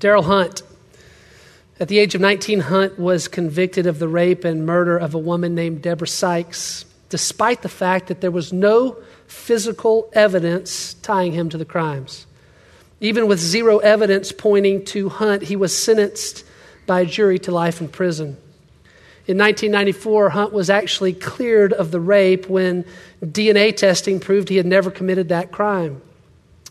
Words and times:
Darryl 0.00 0.24
Hunt. 0.24 0.62
At 1.78 1.88
the 1.88 1.98
age 1.98 2.14
of 2.14 2.22
19, 2.22 2.60
Hunt 2.60 2.98
was 2.98 3.28
convicted 3.28 3.86
of 3.86 3.98
the 3.98 4.08
rape 4.08 4.44
and 4.44 4.64
murder 4.64 4.96
of 4.96 5.14
a 5.14 5.18
woman 5.18 5.54
named 5.54 5.82
Deborah 5.82 6.08
Sykes, 6.08 6.86
despite 7.10 7.60
the 7.60 7.68
fact 7.68 8.08
that 8.08 8.22
there 8.22 8.30
was 8.30 8.50
no 8.50 8.96
physical 9.26 10.10
evidence 10.14 10.94
tying 10.94 11.32
him 11.32 11.50
to 11.50 11.58
the 11.58 11.66
crimes. 11.66 12.26
Even 13.00 13.28
with 13.28 13.38
zero 13.38 13.78
evidence 13.78 14.32
pointing 14.32 14.86
to 14.86 15.10
Hunt, 15.10 15.42
he 15.42 15.56
was 15.56 15.76
sentenced 15.76 16.44
by 16.86 17.00
a 17.00 17.06
jury 17.06 17.38
to 17.40 17.50
life 17.50 17.80
in 17.80 17.88
prison. 17.88 18.38
In 19.26 19.36
1994, 19.36 20.30
Hunt 20.30 20.52
was 20.52 20.70
actually 20.70 21.12
cleared 21.12 21.74
of 21.74 21.90
the 21.90 22.00
rape 22.00 22.48
when 22.48 22.86
DNA 23.22 23.76
testing 23.76 24.18
proved 24.18 24.48
he 24.48 24.56
had 24.56 24.66
never 24.66 24.90
committed 24.90 25.28
that 25.28 25.52
crime. 25.52 26.00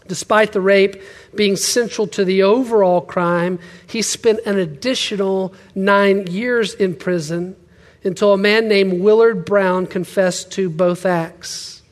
Despite 0.09 0.53
the 0.53 0.59
rape 0.59 1.01
being 1.35 1.55
central 1.55 2.07
to 2.07 2.25
the 2.25 2.41
overall 2.41 2.99
crime, 2.99 3.59
he 3.85 4.01
spent 4.01 4.39
an 4.43 4.57
additional 4.57 5.53
nine 5.75 6.25
years 6.25 6.73
in 6.73 6.95
prison 6.95 7.55
until 8.03 8.33
a 8.33 8.37
man 8.37 8.67
named 8.67 9.01
Willard 9.01 9.45
Brown 9.45 9.85
confessed 9.85 10.51
to 10.53 10.67
both 10.67 11.05
acts. 11.05 11.83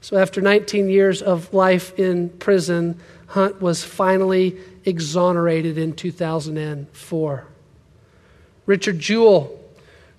So, 0.00 0.16
after 0.16 0.40
19 0.40 0.88
years 0.88 1.20
of 1.20 1.52
life 1.52 1.98
in 1.98 2.28
prison, 2.28 3.00
Hunt 3.26 3.60
was 3.60 3.82
finally 3.82 4.56
exonerated 4.84 5.76
in 5.78 5.94
2004. 5.94 7.44
Richard 8.66 8.98
Jewell. 9.00 9.58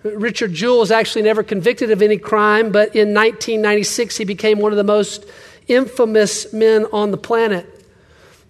Richard 0.04 0.54
Jewell 0.54 0.80
was 0.80 0.92
actually 0.92 1.22
never 1.22 1.44
convicted 1.44 1.90
of 1.92 2.02
any 2.02 2.18
crime, 2.18 2.72
but 2.74 2.96
in 2.96 3.14
1996 3.14 4.18
he 4.18 4.26
became 4.26 4.60
one 4.60 4.74
of 4.74 4.78
the 4.78 4.84
most 4.84 5.26
infamous 5.70 6.52
men 6.52 6.86
on 6.92 7.12
the 7.12 7.18
planet. 7.18 7.80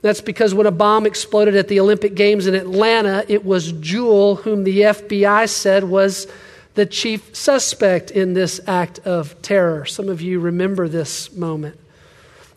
That's 0.02 0.22
because 0.22 0.54
when 0.54 0.66
a 0.66 0.72
bomb 0.72 1.06
exploded 1.06 1.56
at 1.56 1.68
the 1.68 1.80
Olympic 1.80 2.16
Games 2.16 2.48
in 2.48 2.56
Atlanta, 2.56 3.26
it 3.28 3.46
was 3.46 3.74
Jewell 3.74 4.38
whom 4.38 4.64
the 4.64 4.82
FBI 4.82 5.50
said 5.50 5.84
was 5.84 6.28
the 6.76 6.86
chief 6.86 7.36
suspect 7.36 8.10
in 8.10 8.34
this 8.34 8.62
act 8.66 9.00
of 9.00 9.40
terror. 9.42 9.86
Some 9.86 10.08
of 10.08 10.22
you 10.22 10.40
remember 10.40 10.88
this 10.88 11.34
moment. 11.34 11.78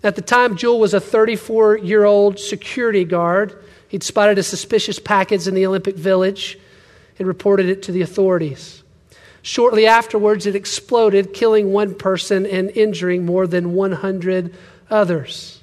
At 0.04 0.14
the 0.16 0.22
time, 0.22 0.56
Jewell 0.56 0.78
was 0.78 0.94
a 0.94 1.00
34 1.00 1.78
year 1.78 2.04
old 2.04 2.38
security 2.38 3.04
guard. 3.04 3.64
He'd 3.88 4.02
spotted 4.02 4.38
a 4.38 4.42
suspicious 4.42 4.98
package 4.98 5.48
in 5.48 5.54
the 5.54 5.66
Olympic 5.66 5.96
Village 5.96 6.58
and 7.18 7.26
reported 7.26 7.66
it 7.66 7.82
to 7.84 7.92
the 7.92 8.02
authorities. 8.02 8.81
Shortly 9.42 9.86
afterwards, 9.86 10.46
it 10.46 10.54
exploded, 10.54 11.34
killing 11.34 11.72
one 11.72 11.94
person 11.94 12.46
and 12.46 12.70
injuring 12.70 13.26
more 13.26 13.46
than 13.48 13.74
100 13.74 14.54
others. 14.88 15.60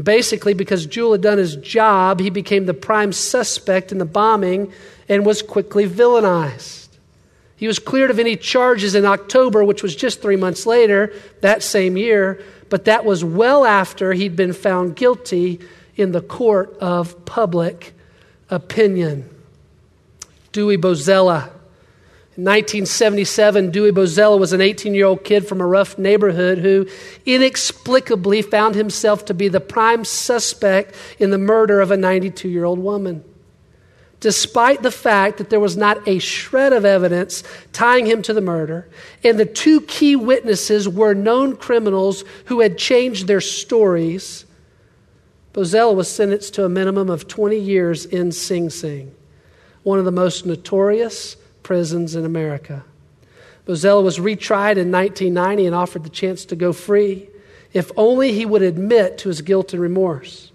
Basically, 0.00 0.54
because 0.54 0.86
Jewell 0.86 1.12
had 1.12 1.22
done 1.22 1.38
his 1.38 1.56
job, 1.56 2.20
he 2.20 2.30
became 2.30 2.66
the 2.66 2.74
prime 2.74 3.12
suspect 3.12 3.90
in 3.90 3.98
the 3.98 4.04
bombing 4.04 4.72
and 5.08 5.26
was 5.26 5.42
quickly 5.42 5.88
villainized. 5.88 6.88
He 7.56 7.66
was 7.66 7.78
cleared 7.78 8.10
of 8.10 8.18
any 8.18 8.36
charges 8.36 8.94
in 8.94 9.04
October, 9.04 9.64
which 9.64 9.82
was 9.82 9.96
just 9.96 10.22
three 10.22 10.36
months 10.36 10.64
later, 10.64 11.12
that 11.40 11.62
same 11.62 11.96
year, 11.96 12.42
but 12.68 12.84
that 12.84 13.04
was 13.04 13.24
well 13.24 13.64
after 13.64 14.12
he'd 14.12 14.36
been 14.36 14.52
found 14.52 14.94
guilty 14.94 15.60
in 15.96 16.12
the 16.12 16.22
court 16.22 16.76
of 16.80 17.24
public 17.24 17.92
opinion. 18.48 19.28
Dewey 20.52 20.78
Bozella. 20.78 21.50
In 22.40 22.44
1977, 22.44 23.70
Dewey 23.70 23.92
Bozella 23.92 24.38
was 24.38 24.54
an 24.54 24.62
18 24.62 24.94
year 24.94 25.04
old 25.04 25.24
kid 25.24 25.46
from 25.46 25.60
a 25.60 25.66
rough 25.66 25.98
neighborhood 25.98 26.56
who 26.56 26.86
inexplicably 27.26 28.40
found 28.40 28.74
himself 28.74 29.26
to 29.26 29.34
be 29.34 29.48
the 29.48 29.60
prime 29.60 30.06
suspect 30.06 30.94
in 31.18 31.28
the 31.28 31.36
murder 31.36 31.82
of 31.82 31.90
a 31.90 31.98
92 31.98 32.48
year 32.48 32.64
old 32.64 32.78
woman. 32.78 33.22
Despite 34.20 34.80
the 34.80 34.90
fact 34.90 35.36
that 35.36 35.50
there 35.50 35.60
was 35.60 35.76
not 35.76 36.08
a 36.08 36.18
shred 36.18 36.72
of 36.72 36.86
evidence 36.86 37.42
tying 37.74 38.06
him 38.06 38.22
to 38.22 38.32
the 38.32 38.40
murder, 38.40 38.88
and 39.22 39.38
the 39.38 39.44
two 39.44 39.82
key 39.82 40.16
witnesses 40.16 40.88
were 40.88 41.12
known 41.12 41.56
criminals 41.56 42.24
who 42.46 42.60
had 42.60 42.78
changed 42.78 43.26
their 43.26 43.42
stories, 43.42 44.46
Bozella 45.52 45.94
was 45.94 46.08
sentenced 46.08 46.54
to 46.54 46.64
a 46.64 46.70
minimum 46.70 47.10
of 47.10 47.28
20 47.28 47.58
years 47.58 48.06
in 48.06 48.32
Sing 48.32 48.70
Sing 48.70 49.14
one 49.82 49.98
of 49.98 50.04
the 50.04 50.12
most 50.12 50.44
notorious 50.46 51.36
prisons 51.70 52.16
in 52.16 52.24
America. 52.24 52.84
Bozella 53.64 54.02
was 54.02 54.18
retried 54.18 54.76
in 54.76 54.90
1990 54.90 55.66
and 55.66 55.72
offered 55.76 56.02
the 56.02 56.10
chance 56.10 56.44
to 56.46 56.56
go 56.56 56.72
free 56.72 57.28
if 57.72 57.92
only 57.96 58.32
he 58.32 58.44
would 58.44 58.62
admit 58.62 59.18
to 59.18 59.28
his 59.28 59.40
guilt 59.40 59.72
and 59.72 59.80
remorse. 59.80 60.50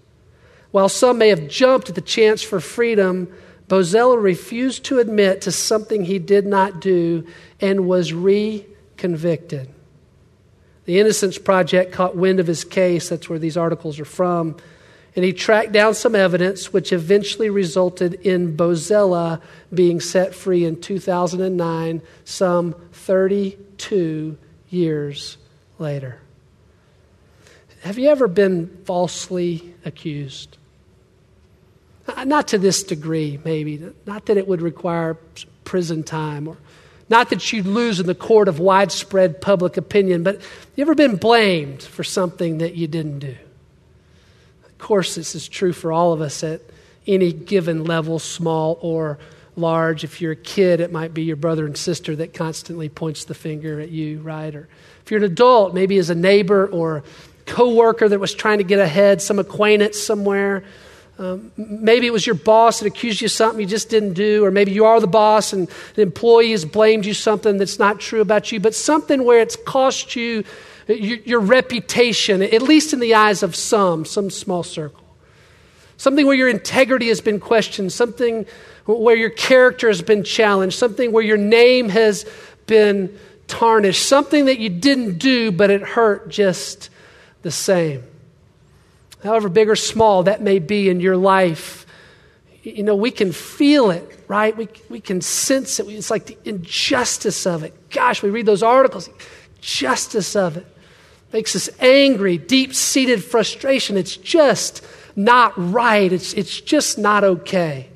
While 0.72 0.90
some 0.90 1.16
may 1.16 1.30
have 1.30 1.48
jumped 1.48 1.88
at 1.88 1.94
the 1.94 2.02
chance 2.02 2.42
for 2.42 2.60
freedom, 2.60 3.34
Bozella 3.66 4.22
refused 4.22 4.84
to 4.84 4.98
admit 4.98 5.40
to 5.40 5.52
something 5.52 6.04
he 6.04 6.18
did 6.18 6.44
not 6.44 6.82
do 6.82 7.26
and 7.62 7.88
was 7.88 8.12
reconvicted. 8.12 9.70
The 10.84 11.00
Innocence 11.00 11.38
Project 11.38 11.92
caught 11.92 12.14
wind 12.14 12.40
of 12.40 12.46
his 12.46 12.62
case. 12.62 13.08
That's 13.08 13.30
where 13.30 13.38
these 13.38 13.56
articles 13.56 13.98
are 13.98 14.04
from 14.04 14.56
and 15.16 15.24
he 15.24 15.32
tracked 15.32 15.72
down 15.72 15.94
some 15.94 16.14
evidence, 16.14 16.74
which 16.74 16.92
eventually 16.92 17.48
resulted 17.48 18.14
in 18.14 18.54
Bozella 18.54 19.40
being 19.72 19.98
set 19.98 20.34
free 20.34 20.66
in 20.66 20.78
2009, 20.78 22.02
some 22.24 22.74
32 22.92 24.36
years 24.68 25.38
later. 25.78 26.20
Have 27.80 27.98
you 27.98 28.10
ever 28.10 28.28
been 28.28 28.68
falsely 28.84 29.74
accused? 29.86 30.58
Not 32.24 32.48
to 32.48 32.58
this 32.58 32.82
degree, 32.82 33.40
maybe. 33.42 33.90
Not 34.04 34.26
that 34.26 34.36
it 34.36 34.46
would 34.46 34.60
require 34.60 35.16
prison 35.64 36.02
time, 36.02 36.46
or 36.46 36.58
not 37.08 37.30
that 37.30 37.52
you'd 37.52 37.66
lose 37.66 38.00
in 38.00 38.06
the 38.06 38.14
court 38.14 38.48
of 38.48 38.60
widespread 38.60 39.40
public 39.40 39.78
opinion, 39.78 40.22
but 40.22 40.42
you 40.74 40.82
ever 40.82 40.94
been 40.94 41.16
blamed 41.16 41.82
for 41.82 42.04
something 42.04 42.58
that 42.58 42.74
you 42.74 42.86
didn't 42.86 43.20
do? 43.20 43.36
Of 44.78 44.86
course, 44.86 45.14
this 45.14 45.34
is 45.34 45.48
true 45.48 45.72
for 45.72 45.90
all 45.90 46.12
of 46.12 46.20
us 46.20 46.44
at 46.44 46.60
any 47.06 47.32
given 47.32 47.84
level, 47.84 48.18
small 48.18 48.78
or 48.82 49.18
large. 49.56 50.04
If 50.04 50.20
you're 50.20 50.32
a 50.32 50.36
kid, 50.36 50.80
it 50.80 50.92
might 50.92 51.14
be 51.14 51.22
your 51.22 51.36
brother 51.36 51.64
and 51.64 51.76
sister 51.76 52.14
that 52.16 52.34
constantly 52.34 52.90
points 52.90 53.24
the 53.24 53.34
finger 53.34 53.80
at 53.80 53.88
you, 53.88 54.20
right? 54.20 54.54
Or 54.54 54.68
if 55.02 55.10
you're 55.10 55.18
an 55.18 55.24
adult, 55.24 55.72
maybe 55.72 55.96
as 55.96 56.10
a 56.10 56.14
neighbor 56.14 56.66
or 56.66 57.04
coworker 57.46 58.06
that 58.06 58.20
was 58.20 58.34
trying 58.34 58.58
to 58.58 58.64
get 58.64 58.78
ahead, 58.78 59.22
some 59.22 59.38
acquaintance 59.38 59.98
somewhere. 59.98 60.62
Um, 61.18 61.52
maybe 61.56 62.06
it 62.06 62.12
was 62.12 62.26
your 62.26 62.34
boss 62.34 62.80
that 62.80 62.86
accused 62.86 63.22
you 63.22 63.26
of 63.26 63.32
something 63.32 63.60
you 63.60 63.66
just 63.66 63.88
didn't 63.88 64.12
do, 64.12 64.44
or 64.44 64.50
maybe 64.50 64.72
you 64.72 64.84
are 64.84 65.00
the 65.00 65.06
boss 65.06 65.54
and 65.54 65.68
the 65.94 66.02
employee 66.02 66.50
has 66.50 66.66
blamed 66.66 67.06
you 67.06 67.14
something 67.14 67.56
that's 67.56 67.78
not 67.78 67.98
true 67.98 68.20
about 68.20 68.52
you, 68.52 68.60
but 68.60 68.74
something 68.74 69.24
where 69.24 69.40
it's 69.40 69.56
cost 69.56 70.16
you 70.16 70.44
your 70.88 71.40
reputation, 71.40 72.42
at 72.42 72.62
least 72.62 72.92
in 72.92 73.00
the 73.00 73.14
eyes 73.14 73.42
of 73.42 73.56
some, 73.56 74.04
some 74.04 74.30
small 74.30 74.62
circle. 74.62 75.02
Something 75.96 76.26
where 76.26 76.36
your 76.36 76.48
integrity 76.48 77.08
has 77.08 77.20
been 77.20 77.40
questioned, 77.40 77.92
something 77.92 78.46
where 78.84 79.16
your 79.16 79.30
character 79.30 79.88
has 79.88 80.02
been 80.02 80.22
challenged, 80.22 80.78
something 80.78 81.10
where 81.10 81.24
your 81.24 81.38
name 81.38 81.88
has 81.88 82.26
been 82.66 83.18
tarnished, 83.48 84.06
something 84.06 84.44
that 84.44 84.58
you 84.58 84.68
didn't 84.68 85.18
do, 85.18 85.50
but 85.50 85.70
it 85.70 85.82
hurt 85.82 86.28
just 86.28 86.90
the 87.42 87.50
same. 87.50 88.02
However 89.24 89.48
big 89.48 89.68
or 89.68 89.76
small 89.76 90.24
that 90.24 90.42
may 90.42 90.58
be 90.58 90.88
in 90.88 91.00
your 91.00 91.16
life, 91.16 91.86
you 92.62 92.82
know, 92.82 92.94
we 92.94 93.10
can 93.10 93.32
feel 93.32 93.90
it, 93.90 94.24
right? 94.28 94.56
We, 94.56 94.68
we 94.88 95.00
can 95.00 95.20
sense 95.20 95.80
it. 95.80 95.88
It's 95.88 96.10
like 96.10 96.26
the 96.26 96.36
injustice 96.44 97.46
of 97.46 97.64
it. 97.64 97.90
Gosh, 97.90 98.22
we 98.22 98.30
read 98.30 98.46
those 98.46 98.62
articles, 98.62 99.08
justice 99.60 100.36
of 100.36 100.58
it 100.58 100.66
makes 101.32 101.56
us 101.56 101.68
angry, 101.80 102.38
deep 102.38 102.74
seated 102.74 103.22
frustration. 103.22 103.96
It's 103.96 104.16
just 104.16 104.84
not 105.14 105.52
right. 105.56 106.12
It's, 106.12 106.34
it's 106.34 106.60
just 106.60 106.98
not 106.98 107.24
okay. 107.24 107.88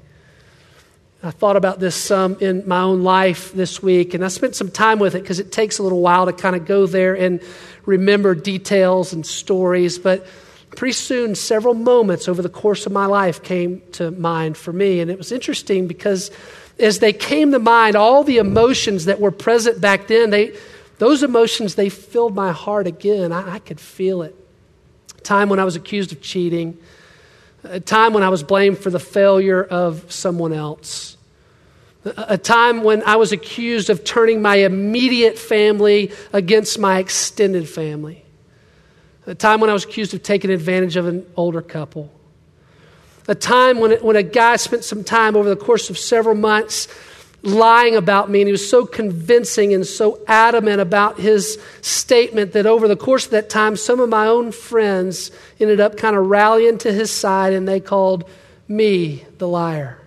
I 1.23 1.31
thought 1.31 1.57
about 1.57 1.81
this 1.81 1.95
some 1.95 2.39
in 2.41 2.67
my 2.67 2.81
own 2.81 3.03
life 3.03 3.53
this 3.53 3.83
week, 3.83 4.15
and 4.15 4.25
I 4.25 4.29
spent 4.29 4.57
some 4.57 4.71
time 4.71 4.99
with 4.99 5.15
it 5.15 5.21
because 5.21 5.39
it 5.39 5.53
takes 5.53 5.79
a 5.79 5.83
little 5.83 6.01
while 6.01 6.25
to 6.27 6.33
kind 6.33 6.57
of 6.57 6.65
go 6.65 6.87
there 6.87 7.15
and 7.15 7.43
remember 7.85 8.35
details 8.35 9.13
and 9.13 9.27
stories. 9.27 9.99
But 9.99 10.27
pretty 10.77 10.95
soon, 10.95 11.35
several 11.35 11.75
moments 11.75 12.27
over 12.27 12.41
the 12.41 12.49
course 12.49 12.87
of 12.87 12.93
my 12.93 13.05
life 13.05 13.43
came 13.43 13.83
to 13.93 14.11
mind 14.13 14.57
for 14.57 14.73
me. 14.73 15.01
And 15.01 15.11
it 15.11 15.19
was 15.19 15.31
interesting 15.31 15.87
because 15.87 16.31
as 16.79 17.01
they 17.01 17.13
came 17.13 17.53
to 17.53 17.59
mind, 17.59 17.97
all 17.97 18.25
the 18.25 18.39
emotions 18.39 19.05
that 19.05 19.21
were 19.21 19.31
present 19.31 19.79
back 19.79 20.07
then, 20.07 20.31
they, 20.31 20.57
those 21.01 21.23
emotions, 21.23 21.77
they 21.77 21.89
filled 21.89 22.35
my 22.35 22.53
heart 22.53 22.87
again. 22.87 23.33
I, 23.33 23.55
I 23.55 23.59
could 23.59 23.81
feel 23.81 24.21
it. 24.21 24.37
A 25.17 25.21
time 25.23 25.49
when 25.49 25.59
I 25.59 25.65
was 25.65 25.75
accused 25.75 26.13
of 26.13 26.21
cheating, 26.21 26.77
a 27.65 27.81
time 27.81 28.13
when 28.13 28.23
I 28.23 28.29
was 28.29 28.43
blamed 28.43 28.77
for 28.77 28.91
the 28.91 29.01
failure 29.01 29.65
of 29.65 30.13
someone 30.13 30.53
else, 30.53 31.17
a 32.05 32.37
time 32.37 32.83
when 32.83 33.03
I 33.05 33.17
was 33.17 33.33
accused 33.33 33.89
of 33.89 34.05
turning 34.05 34.43
my 34.43 34.57
immediate 34.57 35.39
family 35.39 36.13
against 36.35 36.79
my 36.79 36.99
extended 36.99 37.67
family, 37.67 38.23
a 39.27 39.35
time 39.35 39.63
when 39.63 39.71
I 39.71 39.73
was 39.73 39.85
accused 39.85 40.13
of 40.13 40.23
taking 40.23 40.51
advantage 40.51 40.97
of 40.97 41.07
an 41.07 41.27
older 41.35 41.63
couple. 41.63 42.13
A 43.27 43.35
time 43.35 43.79
when, 43.79 43.93
it, 43.93 44.05
when 44.05 44.17
a 44.17 44.23
guy 44.23 44.57
spent 44.57 44.85
some 44.85 45.03
time 45.03 45.35
over 45.35 45.49
the 45.49 45.57
course 45.57 45.89
of 45.89 45.97
several 45.97 46.35
months 46.35 46.89
lying 47.43 47.97
about 47.97 48.29
me, 48.29 48.41
and 48.41 48.49
he 48.49 48.53
was 48.53 48.69
so 48.69 48.85
convincing 48.85 49.73
and 49.73 49.87
so 49.87 50.21
adamant 50.27 50.81
about 50.81 51.19
his 51.19 51.59
statement 51.81 52.53
that 52.53 52.67
over 52.67 52.87
the 52.87 52.97
course 52.97 53.25
of 53.25 53.31
that 53.31 53.49
time, 53.49 53.77
some 53.77 54.01
of 54.01 54.09
my 54.09 54.27
own 54.27 54.53
friends 54.53 55.31
ended 55.59 55.81
up 55.81 55.97
kind 55.97 56.17
of 56.17 56.27
rallying 56.27 56.79
to 56.79 56.93
his 56.93 57.11
side, 57.11 57.53
and 57.53 57.67
they 57.67 57.81
called 57.81 58.29
me 58.69 59.25
the 59.39 59.49
liar. 59.49 59.99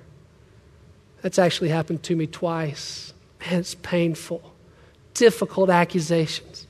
That's 1.22 1.40
actually 1.40 1.70
happened 1.70 2.04
to 2.04 2.16
me 2.16 2.28
twice. 2.28 3.14
Man, 3.40 3.60
it's 3.60 3.76
painful. 3.76 4.54
Difficult 5.14 5.70
accusations, 5.70 6.68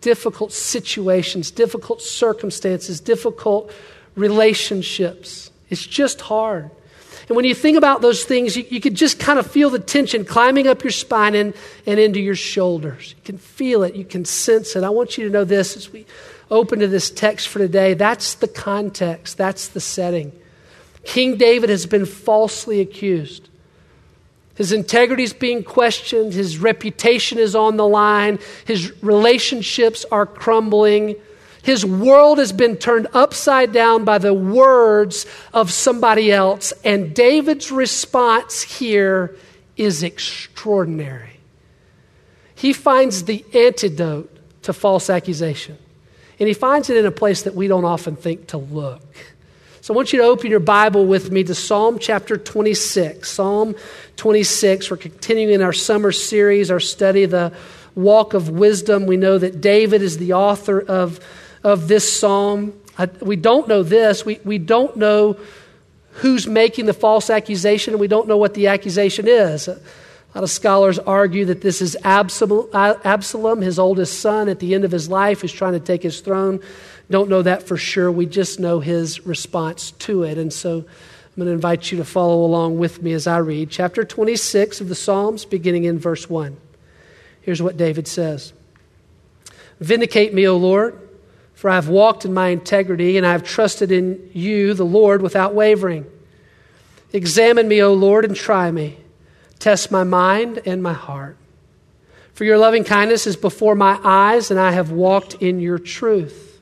difficult 0.00 0.52
situations, 0.52 1.50
difficult 1.50 2.02
circumstances, 2.02 3.00
difficult 3.00 3.72
relationships. 4.14 5.50
It's 5.70 5.86
just 5.86 6.20
hard. 6.20 6.70
And 7.28 7.36
when 7.36 7.44
you 7.44 7.54
think 7.54 7.78
about 7.78 8.02
those 8.02 8.24
things, 8.24 8.56
you, 8.56 8.64
you 8.68 8.80
could 8.80 8.94
just 8.94 9.18
kind 9.18 9.38
of 9.38 9.46
feel 9.46 9.70
the 9.70 9.78
tension 9.78 10.24
climbing 10.24 10.66
up 10.66 10.84
your 10.84 10.90
spine 10.90 11.34
and, 11.34 11.54
and 11.86 11.98
into 11.98 12.20
your 12.20 12.34
shoulders. 12.34 13.14
You 13.16 13.22
can 13.24 13.38
feel 13.38 13.82
it, 13.82 13.94
you 13.94 14.04
can 14.04 14.24
sense 14.24 14.76
it. 14.76 14.84
I 14.84 14.90
want 14.90 15.16
you 15.16 15.24
to 15.24 15.30
know 15.30 15.44
this 15.44 15.76
as 15.76 15.92
we 15.92 16.06
open 16.50 16.80
to 16.80 16.88
this 16.88 17.10
text 17.10 17.48
for 17.48 17.58
today. 17.58 17.94
That's 17.94 18.34
the 18.34 18.48
context, 18.48 19.38
that's 19.38 19.68
the 19.68 19.80
setting. 19.80 20.32
King 21.04 21.36
David 21.36 21.70
has 21.70 21.86
been 21.86 22.06
falsely 22.06 22.80
accused. 22.80 23.48
His 24.54 24.72
integrity 24.72 25.24
is 25.24 25.32
being 25.32 25.64
questioned. 25.64 26.32
His 26.32 26.58
reputation 26.58 27.38
is 27.38 27.56
on 27.56 27.76
the 27.76 27.86
line. 27.86 28.38
His 28.64 28.92
relationships 29.02 30.04
are 30.12 30.26
crumbling. 30.26 31.16
His 31.64 31.84
world 31.84 32.36
has 32.36 32.52
been 32.52 32.76
turned 32.76 33.06
upside 33.14 33.72
down 33.72 34.04
by 34.04 34.18
the 34.18 34.34
words 34.34 35.24
of 35.54 35.72
somebody 35.72 36.30
else. 36.30 36.74
And 36.84 37.14
David's 37.14 37.72
response 37.72 38.60
here 38.60 39.34
is 39.74 40.02
extraordinary. 40.02 41.40
He 42.54 42.74
finds 42.74 43.24
the 43.24 43.42
antidote 43.54 44.30
to 44.60 44.74
false 44.74 45.08
accusation, 45.08 45.78
and 46.38 46.48
he 46.48 46.54
finds 46.54 46.90
it 46.90 46.98
in 46.98 47.06
a 47.06 47.10
place 47.10 47.44
that 47.44 47.54
we 47.54 47.66
don't 47.66 47.86
often 47.86 48.14
think 48.14 48.48
to 48.48 48.58
look. 48.58 49.02
So 49.80 49.94
I 49.94 49.96
want 49.96 50.12
you 50.12 50.18
to 50.18 50.26
open 50.26 50.50
your 50.50 50.60
Bible 50.60 51.06
with 51.06 51.30
me 51.30 51.44
to 51.44 51.54
Psalm 51.54 51.98
chapter 51.98 52.36
26. 52.36 53.30
Psalm 53.30 53.74
26. 54.16 54.90
We're 54.90 54.98
continuing 54.98 55.54
in 55.54 55.62
our 55.62 55.72
summer 55.72 56.12
series, 56.12 56.70
our 56.70 56.78
study 56.78 57.24
the 57.24 57.54
walk 57.94 58.34
of 58.34 58.50
wisdom. 58.50 59.06
We 59.06 59.16
know 59.16 59.38
that 59.38 59.62
David 59.62 60.02
is 60.02 60.18
the 60.18 60.34
author 60.34 60.78
of 60.78 61.20
of 61.64 61.88
this 61.88 62.20
psalm. 62.20 62.78
I, 62.98 63.06
we 63.20 63.36
don't 63.36 63.66
know 63.66 63.82
this. 63.82 64.24
We, 64.24 64.38
we 64.44 64.58
don't 64.58 64.96
know 64.96 65.38
who's 66.12 66.46
making 66.46 66.86
the 66.86 66.92
false 66.92 67.30
accusation, 67.30 67.94
and 67.94 68.00
we 68.00 68.06
don't 68.06 68.28
know 68.28 68.36
what 68.36 68.54
the 68.54 68.68
accusation 68.68 69.26
is. 69.26 69.66
A 69.66 69.80
lot 70.34 70.44
of 70.44 70.50
scholars 70.50 70.98
argue 70.98 71.46
that 71.46 71.62
this 71.62 71.80
is 71.80 71.96
Absalom, 72.04 73.62
his 73.62 73.78
oldest 73.78 74.20
son, 74.20 74.48
at 74.48 74.60
the 74.60 74.74
end 74.74 74.84
of 74.84 74.92
his 74.92 75.08
life, 75.08 75.40
who's 75.40 75.52
trying 75.52 75.72
to 75.72 75.80
take 75.80 76.02
his 76.02 76.20
throne. 76.20 76.60
Don't 77.10 77.28
know 77.28 77.42
that 77.42 77.64
for 77.64 77.76
sure. 77.76 78.12
We 78.12 78.26
just 78.26 78.60
know 78.60 78.80
his 78.80 79.26
response 79.26 79.92
to 79.92 80.22
it. 80.22 80.38
And 80.38 80.52
so 80.52 80.78
I'm 80.78 81.36
going 81.36 81.46
to 81.46 81.52
invite 81.52 81.90
you 81.90 81.98
to 81.98 82.04
follow 82.04 82.44
along 82.44 82.78
with 82.78 83.02
me 83.02 83.12
as 83.12 83.26
I 83.26 83.38
read 83.38 83.70
chapter 83.70 84.04
26 84.04 84.80
of 84.80 84.88
the 84.88 84.94
Psalms, 84.94 85.44
beginning 85.44 85.84
in 85.84 85.98
verse 85.98 86.28
1. 86.28 86.56
Here's 87.40 87.62
what 87.62 87.76
David 87.76 88.06
says 88.06 88.52
Vindicate 89.80 90.32
me, 90.32 90.46
O 90.46 90.56
Lord 90.56 91.03
for 91.64 91.70
I 91.70 91.76
have 91.76 91.88
walked 91.88 92.26
in 92.26 92.34
my 92.34 92.48
integrity, 92.48 93.16
and 93.16 93.26
I 93.26 93.32
have 93.32 93.42
trusted 93.42 93.90
in 93.90 94.28
you, 94.34 94.74
the 94.74 94.84
Lord, 94.84 95.22
without 95.22 95.54
wavering. 95.54 96.04
Examine 97.10 97.68
me, 97.68 97.82
O 97.82 97.94
Lord, 97.94 98.26
and 98.26 98.36
try 98.36 98.70
me. 98.70 98.98
Test 99.60 99.90
my 99.90 100.04
mind 100.04 100.60
and 100.66 100.82
my 100.82 100.92
heart. 100.92 101.38
For 102.34 102.44
your 102.44 102.58
loving 102.58 102.84
kindness 102.84 103.26
is 103.26 103.36
before 103.36 103.74
my 103.74 103.98
eyes, 104.04 104.50
and 104.50 104.60
I 104.60 104.72
have 104.72 104.90
walked 104.90 105.36
in 105.36 105.58
your 105.58 105.78
truth. 105.78 106.60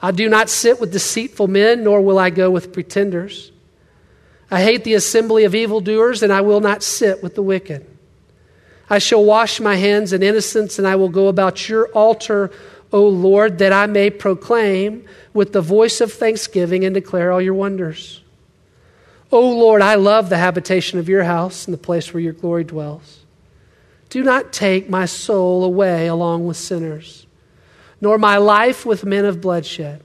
I 0.00 0.10
do 0.10 0.26
not 0.30 0.48
sit 0.48 0.80
with 0.80 0.90
deceitful 0.90 1.48
men, 1.48 1.84
nor 1.84 2.00
will 2.00 2.18
I 2.18 2.30
go 2.30 2.50
with 2.50 2.72
pretenders. 2.72 3.52
I 4.50 4.62
hate 4.62 4.84
the 4.84 4.94
assembly 4.94 5.44
of 5.44 5.54
evildoers, 5.54 6.22
and 6.22 6.32
I 6.32 6.40
will 6.40 6.60
not 6.60 6.82
sit 6.82 7.22
with 7.22 7.34
the 7.34 7.42
wicked. 7.42 7.86
I 8.88 9.00
shall 9.00 9.22
wash 9.22 9.60
my 9.60 9.74
hands 9.74 10.14
in 10.14 10.22
innocence, 10.22 10.78
and 10.78 10.88
I 10.88 10.96
will 10.96 11.10
go 11.10 11.28
about 11.28 11.68
your 11.68 11.88
altar 11.88 12.50
O 12.94 13.08
Lord, 13.08 13.58
that 13.58 13.72
I 13.72 13.86
may 13.86 14.08
proclaim 14.08 15.04
with 15.32 15.52
the 15.52 15.60
voice 15.60 16.00
of 16.00 16.12
thanksgiving 16.12 16.84
and 16.84 16.94
declare 16.94 17.32
all 17.32 17.42
your 17.42 17.54
wonders. 17.54 18.22
O 19.32 19.50
Lord, 19.50 19.82
I 19.82 19.96
love 19.96 20.28
the 20.30 20.36
habitation 20.36 21.00
of 21.00 21.08
your 21.08 21.24
house 21.24 21.66
and 21.66 21.74
the 21.74 21.78
place 21.78 22.14
where 22.14 22.20
your 22.20 22.34
glory 22.34 22.62
dwells. 22.62 23.24
Do 24.10 24.22
not 24.22 24.52
take 24.52 24.88
my 24.88 25.06
soul 25.06 25.64
away 25.64 26.06
along 26.06 26.46
with 26.46 26.56
sinners, 26.56 27.26
nor 28.00 28.16
my 28.16 28.36
life 28.36 28.86
with 28.86 29.04
men 29.04 29.24
of 29.24 29.40
bloodshed, 29.40 30.00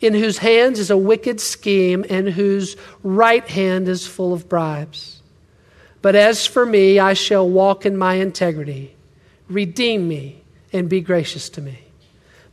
in 0.00 0.14
whose 0.14 0.38
hands 0.38 0.78
is 0.78 0.92
a 0.92 0.96
wicked 0.96 1.40
scheme 1.40 2.04
and 2.08 2.28
whose 2.28 2.76
right 3.02 3.48
hand 3.48 3.88
is 3.88 4.06
full 4.06 4.32
of 4.32 4.48
bribes. 4.48 5.20
But 6.00 6.14
as 6.14 6.46
for 6.46 6.64
me, 6.64 7.00
I 7.00 7.14
shall 7.14 7.50
walk 7.50 7.84
in 7.84 7.96
my 7.96 8.14
integrity. 8.14 8.94
Redeem 9.48 10.06
me 10.06 10.42
and 10.72 10.88
be 10.88 11.00
gracious 11.00 11.48
to 11.48 11.60
me. 11.60 11.83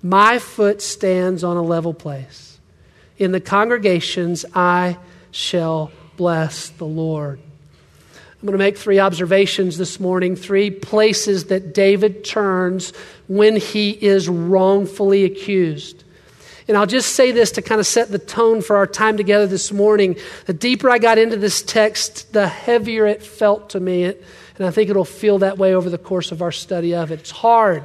My 0.03 0.39
foot 0.39 0.81
stands 0.81 1.44
on 1.44 1.57
a 1.57 1.62
level 1.62 1.94
place. 1.94 2.59
In 3.18 3.31
the 3.31 3.42
congregations, 3.42 4.45
I 4.56 4.98
shall 5.30 5.92
bless 6.18 6.69
the 6.69 6.86
Lord. 6.86 7.39
I'm 8.42 8.48
going 8.48 8.53
to 8.53 8.57
make 8.57 8.77
three 8.77 9.00
observations 9.00 9.77
this 9.77 10.00
morning, 10.00 10.36
three 10.36 10.71
places 10.71 11.45
that 11.45 11.75
David 11.75 12.25
turns 12.25 12.92
when 13.27 13.56
he 13.56 13.92
is 13.92 14.27
wrongfully 14.27 15.25
accused. 15.25 16.04
And 16.68 16.75
I'll 16.75 16.88
just 16.88 17.13
say 17.13 17.31
this 17.31 17.51
to 17.51 17.62
kind 17.62 17.80
of 17.80 17.86
set 17.86 18.09
the 18.09 18.18
tone 18.18 18.62
for 18.63 18.77
our 18.77 18.88
time 18.88 19.18
together 19.18 19.45
this 19.45 19.71
morning. 19.71 20.15
The 20.47 20.54
deeper 20.54 20.89
I 20.89 20.97
got 20.97 21.19
into 21.19 21.38
this 21.38 21.62
text, 21.62 22.33
the 22.33 22.47
heavier 22.47 23.06
it 23.06 23.21
felt 23.21 23.71
to 23.71 23.80
me. 23.80 24.06
And 24.06 24.18
I 24.59 24.71
think 24.71 24.89
it'll 24.89 25.06
feel 25.06 25.39
that 25.39 25.59
way 25.59 25.75
over 25.75 25.92
the 25.92 26.00
course 26.00 26.31
of 26.31 26.42
our 26.42 26.51
study 26.51 26.95
of 26.95 27.12
it. 27.12 27.19
It's 27.19 27.31
hard 27.31 27.83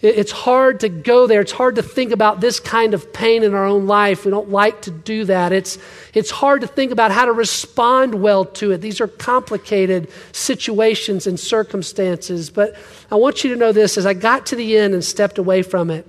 it's 0.00 0.30
hard 0.30 0.80
to 0.80 0.88
go 0.88 1.26
there. 1.26 1.40
It's 1.40 1.50
hard 1.50 1.74
to 1.74 1.82
think 1.82 2.12
about 2.12 2.40
this 2.40 2.60
kind 2.60 2.94
of 2.94 3.12
pain 3.12 3.42
in 3.42 3.52
our 3.52 3.64
own 3.64 3.88
life. 3.88 4.24
We 4.24 4.30
don't 4.30 4.50
like 4.50 4.82
to 4.82 4.92
do 4.92 5.24
that. 5.24 5.52
It's, 5.52 5.76
it's 6.14 6.30
hard 6.30 6.60
to 6.60 6.68
think 6.68 6.92
about 6.92 7.10
how 7.10 7.24
to 7.24 7.32
respond 7.32 8.14
well 8.14 8.44
to 8.44 8.70
it. 8.70 8.78
These 8.78 9.00
are 9.00 9.08
complicated 9.08 10.08
situations 10.30 11.26
and 11.26 11.38
circumstances. 11.38 12.48
But 12.48 12.76
I 13.10 13.16
want 13.16 13.42
you 13.42 13.50
to 13.50 13.56
know 13.56 13.72
this 13.72 13.98
as 13.98 14.06
I 14.06 14.14
got 14.14 14.46
to 14.46 14.56
the 14.56 14.78
end 14.78 14.94
and 14.94 15.04
stepped 15.04 15.36
away 15.36 15.62
from 15.62 15.90
it, 15.90 16.06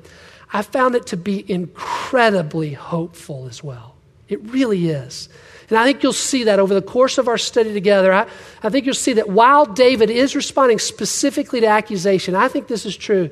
I 0.54 0.62
found 0.62 0.94
it 0.94 1.08
to 1.08 1.18
be 1.18 1.50
incredibly 1.52 2.74
hopeful 2.74 3.48
as 3.48 3.64
well. 3.64 3.96
It 4.28 4.40
really 4.52 4.90
is. 4.90 5.30
And 5.70 5.78
I 5.78 5.86
think 5.86 6.04
you'll 6.04 6.14
see 6.14 6.46
that 6.46 6.60
over 6.60 6.74
the 6.74 6.82
course 6.82 7.18
of 7.18 7.28
our 7.28 7.38
study 7.38 7.74
together. 7.74 8.12
I, 8.12 8.28
I 8.64 8.70
think 8.70 8.86
you'll 8.86 8.96
see 8.96 9.14
that 9.14 9.30
while 9.30 9.66
David 9.66 10.10
is 10.10 10.36
responding 10.36 10.80
specifically 10.80 11.62
to 11.62 11.68
accusation, 11.68 12.36
I 12.36 12.48
think 12.48 12.68
this 12.68 12.86
is 12.86 12.96
true. 12.96 13.30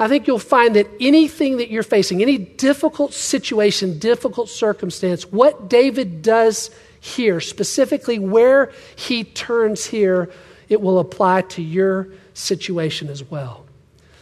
I 0.00 0.08
think 0.08 0.26
you'll 0.26 0.38
find 0.38 0.76
that 0.76 0.88
anything 0.98 1.58
that 1.58 1.70
you're 1.70 1.82
facing, 1.82 2.22
any 2.22 2.38
difficult 2.38 3.12
situation, 3.12 3.98
difficult 3.98 4.48
circumstance, 4.48 5.30
what 5.30 5.68
David 5.68 6.22
does 6.22 6.70
here, 7.00 7.38
specifically 7.38 8.18
where 8.18 8.72
he 8.96 9.24
turns 9.24 9.84
here, 9.84 10.30
it 10.70 10.80
will 10.80 11.00
apply 11.00 11.42
to 11.42 11.62
your 11.62 12.08
situation 12.32 13.08
as 13.08 13.22
well. 13.22 13.66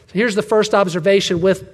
So 0.09 0.15
here's 0.15 0.35
the 0.35 0.43
first 0.43 0.75
observation 0.75 1.41
with 1.41 1.73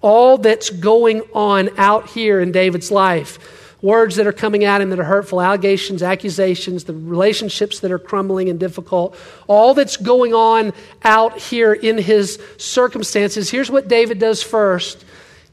all 0.00 0.38
that's 0.38 0.70
going 0.70 1.22
on 1.34 1.70
out 1.78 2.10
here 2.10 2.40
in 2.40 2.52
David's 2.52 2.92
life 2.92 3.61
words 3.82 4.14
that 4.16 4.26
are 4.28 4.32
coming 4.32 4.64
at 4.64 4.80
him 4.80 4.90
that 4.90 5.00
are 5.00 5.04
hurtful, 5.04 5.42
allegations, 5.42 6.02
accusations, 6.02 6.84
the 6.84 6.94
relationships 6.94 7.80
that 7.80 7.90
are 7.90 7.98
crumbling 7.98 8.48
and 8.48 8.58
difficult, 8.58 9.16
all 9.48 9.74
that's 9.74 9.96
going 9.96 10.32
on 10.32 10.72
out 11.02 11.36
here 11.36 11.72
in 11.72 11.98
his 11.98 12.40
circumstances. 12.56 13.50
Here's 13.50 13.70
what 13.70 13.88
David 13.88 14.18
does 14.18 14.42
first 14.42 15.04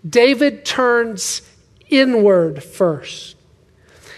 David 0.08 0.64
turns 0.64 1.42
inward 1.90 2.64
first. 2.64 3.36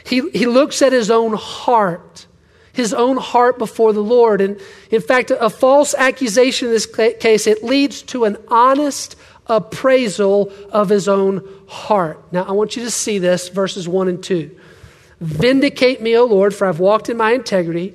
He, 0.04 0.30
he 0.32 0.46
looks 0.46 0.82
at 0.82 0.92
his 0.92 1.10
own 1.10 1.34
heart, 1.34 2.28
his 2.74 2.94
own 2.94 3.18
heart 3.18 3.58
before 3.58 3.94
the 3.94 4.04
Lord. 4.04 4.42
And 4.42 4.60
in 4.90 5.02
fact, 5.02 5.32
a 5.32 5.50
false 5.50 5.94
accusation 5.94 6.68
in 6.68 6.74
this 6.74 6.86
case, 6.86 7.48
it 7.48 7.64
leads 7.64 8.02
to 8.04 8.26
an 8.26 8.38
honest 8.48 9.16
appraisal 9.52 10.52
of 10.72 10.90
his 10.90 11.08
own 11.08 11.48
heart. 11.68 12.32
Now, 12.32 12.44
I 12.44 12.54
want 12.54 12.76
you 12.76 12.84
to 12.84 12.92
see 12.92 13.20
this, 13.20 13.50
verses 13.50 13.88
1 13.88 14.08
and 14.08 14.24
2. 14.24 14.58
Vindicate 15.20 16.02
me, 16.02 16.18
O 16.18 16.26
Lord, 16.26 16.56
for 16.56 16.66
I've 16.66 16.80
walked 16.80 17.10
in 17.10 17.18
my 17.18 17.34
integrity, 17.34 17.94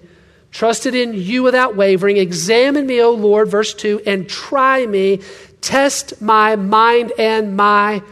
trusted 0.53 0.95
in 0.95 1.15
you 1.15 1.43
without 1.43 1.75
wavering. 1.75 2.19
Examine 2.19 2.87
me, 2.87 3.01
O 3.03 3.11
Lord, 3.11 3.49
verse 3.49 3.75
2, 3.75 4.03
and 4.07 4.29
try 4.29 4.87
me. 4.87 5.23
Test 5.61 6.21
my 6.23 6.55
mind 6.55 7.13
and 7.19 7.57
my 7.57 8.03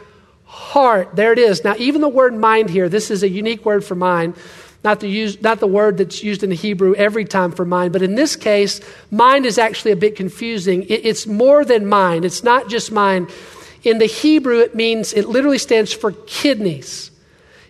heart. 0.45 1.15
There 1.15 1.33
it 1.33 1.39
is. 1.39 1.63
Now, 1.63 1.75
even 1.79 2.01
the 2.01 2.09
word 2.09 2.35
mind 2.35 2.71
here, 2.71 2.89
this 2.89 3.11
is 3.11 3.23
a 3.23 3.29
unique 3.29 3.65
word 3.65 3.85
for 3.85 3.95
mind. 3.95 4.35
Not 4.85 5.00
the, 5.00 5.09
use, 5.09 5.41
not 5.41 5.61
the 5.61 5.67
word 5.67 5.97
that's 5.97 6.23
used 6.23 6.43
in 6.43 6.50
the 6.50 6.57
Hebrew 6.57 6.95
every 6.95 7.25
time 7.25 7.53
for 7.53 7.64
mind, 7.64 7.95
but 7.95 8.03
in 8.03 8.17
this 8.17 8.37
case, 8.37 8.83
mind 9.11 9.47
is 9.47 9.57
actually 9.57 9.93
a 9.93 9.97
bit 9.97 10.14
confusing. 10.14 10.83
It, 10.83 11.07
it's 11.07 11.26
more 11.26 11.64
than 11.64 11.87
mind. 11.87 12.26
It's 12.26 12.45
not 12.45 12.69
just 12.69 12.93
mind. 12.93 13.31
In 13.83 13.97
the 13.97 14.05
Hebrew, 14.05 14.61
it 14.61 14.75
means, 14.75 15.14
it 15.14 15.26
literally 15.26 15.57
stands 15.57 15.91
for 15.95 16.12
kidneys. 16.12 17.11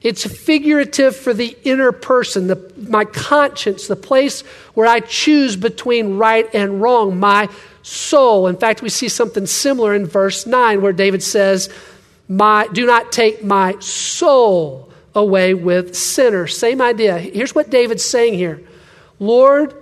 It's 0.03 0.27
figurative 0.27 1.15
for 1.15 1.33
the 1.33 1.57
inner 1.63 1.93
person, 1.93 2.49
the, 2.49 2.73
my 2.77 3.05
conscience, 3.05 3.87
the 3.87 3.97
place 3.97 4.43
where 4.75 4.89
I 4.89 4.99
choose 4.99 5.55
between 5.55 6.19
right 6.19 6.53
and 6.53 6.83
wrong, 6.83 7.21
my 7.21 7.49
soul. 7.83 8.49
In 8.49 8.57
fact, 8.57 8.83
we 8.83 8.89
see 8.89 9.09
something 9.09 9.47
similar 9.47 9.95
in 9.95 10.05
verse 10.05 10.47
9 10.47 10.83
where 10.83 10.93
David 10.93 11.23
says, 11.23 11.73
my, 12.29 12.67
Do 12.73 12.87
not 12.87 13.13
take 13.13 13.45
my 13.45 13.79
soul 13.79 14.91
away 15.15 15.55
with 15.55 15.95
sinners. 15.97 16.57
Same 16.57 16.81
idea. 16.81 17.19
Here's 17.19 17.55
what 17.55 17.71
David's 17.71 18.05
saying 18.05 18.35
here 18.35 18.63
Lord, 19.19 19.75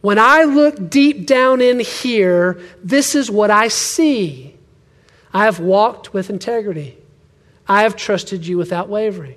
when 0.00 0.18
I 0.18 0.44
look 0.44 0.90
deep 0.90 1.26
down 1.26 1.60
in 1.60 1.80
here, 1.80 2.60
this 2.82 3.14
is 3.14 3.30
what 3.30 3.50
I 3.50 3.68
see. 3.68 4.56
I 5.32 5.44
have 5.44 5.60
walked 5.60 6.14
with 6.14 6.30
integrity. 6.30 6.96
I 7.66 7.82
have 7.82 7.96
trusted 7.96 8.46
you 8.46 8.56
without 8.56 8.88
wavering. 8.88 9.36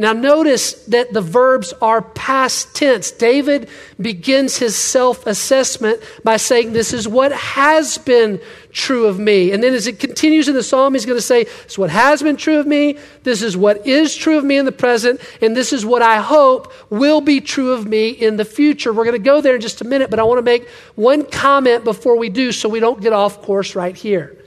Now, 0.00 0.12
notice 0.12 0.74
that 0.84 1.12
the 1.12 1.20
verbs 1.20 1.74
are 1.82 2.00
past 2.00 2.76
tense. 2.76 3.10
David 3.10 3.68
begins 4.00 4.56
his 4.56 4.76
self 4.76 5.26
assessment 5.26 6.00
by 6.22 6.36
saying, 6.36 6.72
This 6.72 6.92
is 6.92 7.08
what 7.08 7.32
has 7.32 7.98
been 7.98 8.40
true 8.70 9.06
of 9.06 9.18
me. 9.18 9.50
And 9.50 9.60
then 9.60 9.74
as 9.74 9.88
it 9.88 9.98
continues 9.98 10.46
in 10.46 10.54
the 10.54 10.62
psalm, 10.62 10.94
he's 10.94 11.04
going 11.04 11.18
to 11.18 11.20
say, 11.20 11.44
This 11.44 11.72
is 11.72 11.78
what 11.78 11.90
has 11.90 12.22
been 12.22 12.36
true 12.36 12.60
of 12.60 12.66
me. 12.68 12.96
This 13.24 13.42
is 13.42 13.56
what 13.56 13.88
is 13.88 14.14
true 14.14 14.38
of 14.38 14.44
me 14.44 14.56
in 14.56 14.66
the 14.66 14.72
present. 14.72 15.20
And 15.42 15.56
this 15.56 15.72
is 15.72 15.84
what 15.84 16.00
I 16.00 16.18
hope 16.18 16.72
will 16.90 17.20
be 17.20 17.40
true 17.40 17.72
of 17.72 17.84
me 17.84 18.10
in 18.10 18.36
the 18.36 18.44
future. 18.44 18.92
We're 18.92 19.04
going 19.04 19.16
to 19.16 19.18
go 19.18 19.40
there 19.40 19.56
in 19.56 19.60
just 19.60 19.80
a 19.80 19.84
minute, 19.84 20.10
but 20.10 20.20
I 20.20 20.22
want 20.22 20.38
to 20.38 20.42
make 20.42 20.68
one 20.94 21.24
comment 21.24 21.82
before 21.82 22.16
we 22.16 22.28
do 22.28 22.52
so 22.52 22.68
we 22.68 22.78
don't 22.78 23.00
get 23.00 23.12
off 23.12 23.42
course 23.42 23.74
right 23.74 23.96
here. 23.96 24.38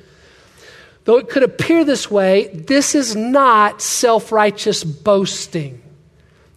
Though 1.04 1.18
it 1.18 1.30
could 1.30 1.44
appear 1.44 1.84
this 1.84 2.12
way, 2.12 2.48
this 2.48 2.94
is 2.94 3.16
not 3.16 3.82
self 3.82 4.32
righteous 4.32 4.84
boasting. 4.84 5.82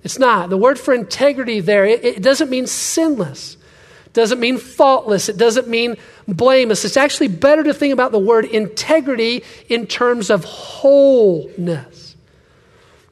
It's 0.02 0.18
not. 0.18 0.50
The 0.50 0.58
word 0.58 0.78
for 0.78 0.92
integrity 0.92 1.60
there, 1.60 1.86
it, 1.86 2.04
it, 2.04 2.22
doesn't 2.22 2.50
mean 2.50 2.66
sinless, 2.66 3.56
it 4.04 4.12
doesn't 4.12 4.38
mean 4.38 4.58
faultless, 4.58 5.30
it 5.30 5.38
doesn't 5.38 5.66
mean 5.66 5.96
blameless. 6.28 6.84
It's 6.84 6.98
actually 6.98 7.28
better 7.28 7.64
to 7.64 7.72
think 7.72 7.94
about 7.94 8.12
the 8.12 8.18
word 8.18 8.44
integrity 8.44 9.44
in 9.70 9.86
terms 9.86 10.28
of 10.28 10.44
wholeness. 10.44 12.16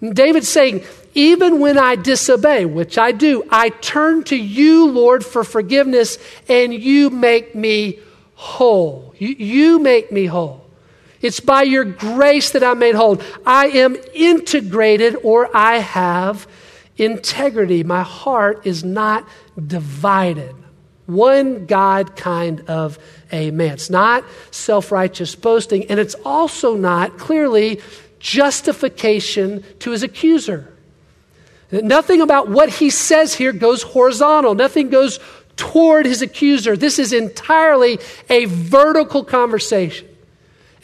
David's 0.02 0.48
saying, 0.48 0.84
even 1.14 1.60
when 1.60 1.78
I 1.78 1.96
disobey, 1.96 2.64
which 2.64 2.98
I 2.98 3.12
do, 3.12 3.44
I 3.50 3.68
turn 3.68 4.24
to 4.24 4.36
you, 4.36 4.90
Lord, 4.90 5.24
for 5.24 5.44
forgiveness, 5.44 6.18
and 6.48 6.74
you 6.74 7.08
make 7.10 7.54
me 7.54 8.00
whole. 8.34 9.14
You, 9.18 9.28
you 9.28 9.78
make 9.78 10.10
me 10.10 10.26
whole. 10.26 10.61
It's 11.22 11.38
by 11.38 11.62
your 11.62 11.84
grace 11.84 12.50
that 12.50 12.64
I'm 12.64 12.80
made 12.80 12.96
whole. 12.96 13.22
I 13.46 13.68
am 13.68 13.96
integrated 14.12 15.16
or 15.22 15.48
I 15.56 15.78
have 15.78 16.48
integrity. 16.98 17.84
My 17.84 18.02
heart 18.02 18.66
is 18.66 18.84
not 18.84 19.26
divided. 19.64 20.54
One 21.06 21.66
God 21.66 22.16
kind 22.16 22.62
of 22.68 22.98
amen. 23.32 23.72
It's 23.72 23.90
not 23.90 24.24
self 24.50 24.90
righteous 24.90 25.34
boasting, 25.34 25.86
and 25.86 25.98
it's 25.98 26.14
also 26.24 26.74
not 26.74 27.18
clearly 27.18 27.80
justification 28.18 29.64
to 29.80 29.90
his 29.90 30.02
accuser. 30.02 30.72
Nothing 31.70 32.20
about 32.20 32.48
what 32.48 32.68
he 32.68 32.90
says 32.90 33.34
here 33.34 33.52
goes 33.52 33.82
horizontal, 33.82 34.54
nothing 34.54 34.90
goes 34.90 35.18
toward 35.56 36.06
his 36.06 36.22
accuser. 36.22 36.76
This 36.76 36.98
is 36.98 37.12
entirely 37.12 37.98
a 38.28 38.46
vertical 38.46 39.24
conversation 39.24 40.08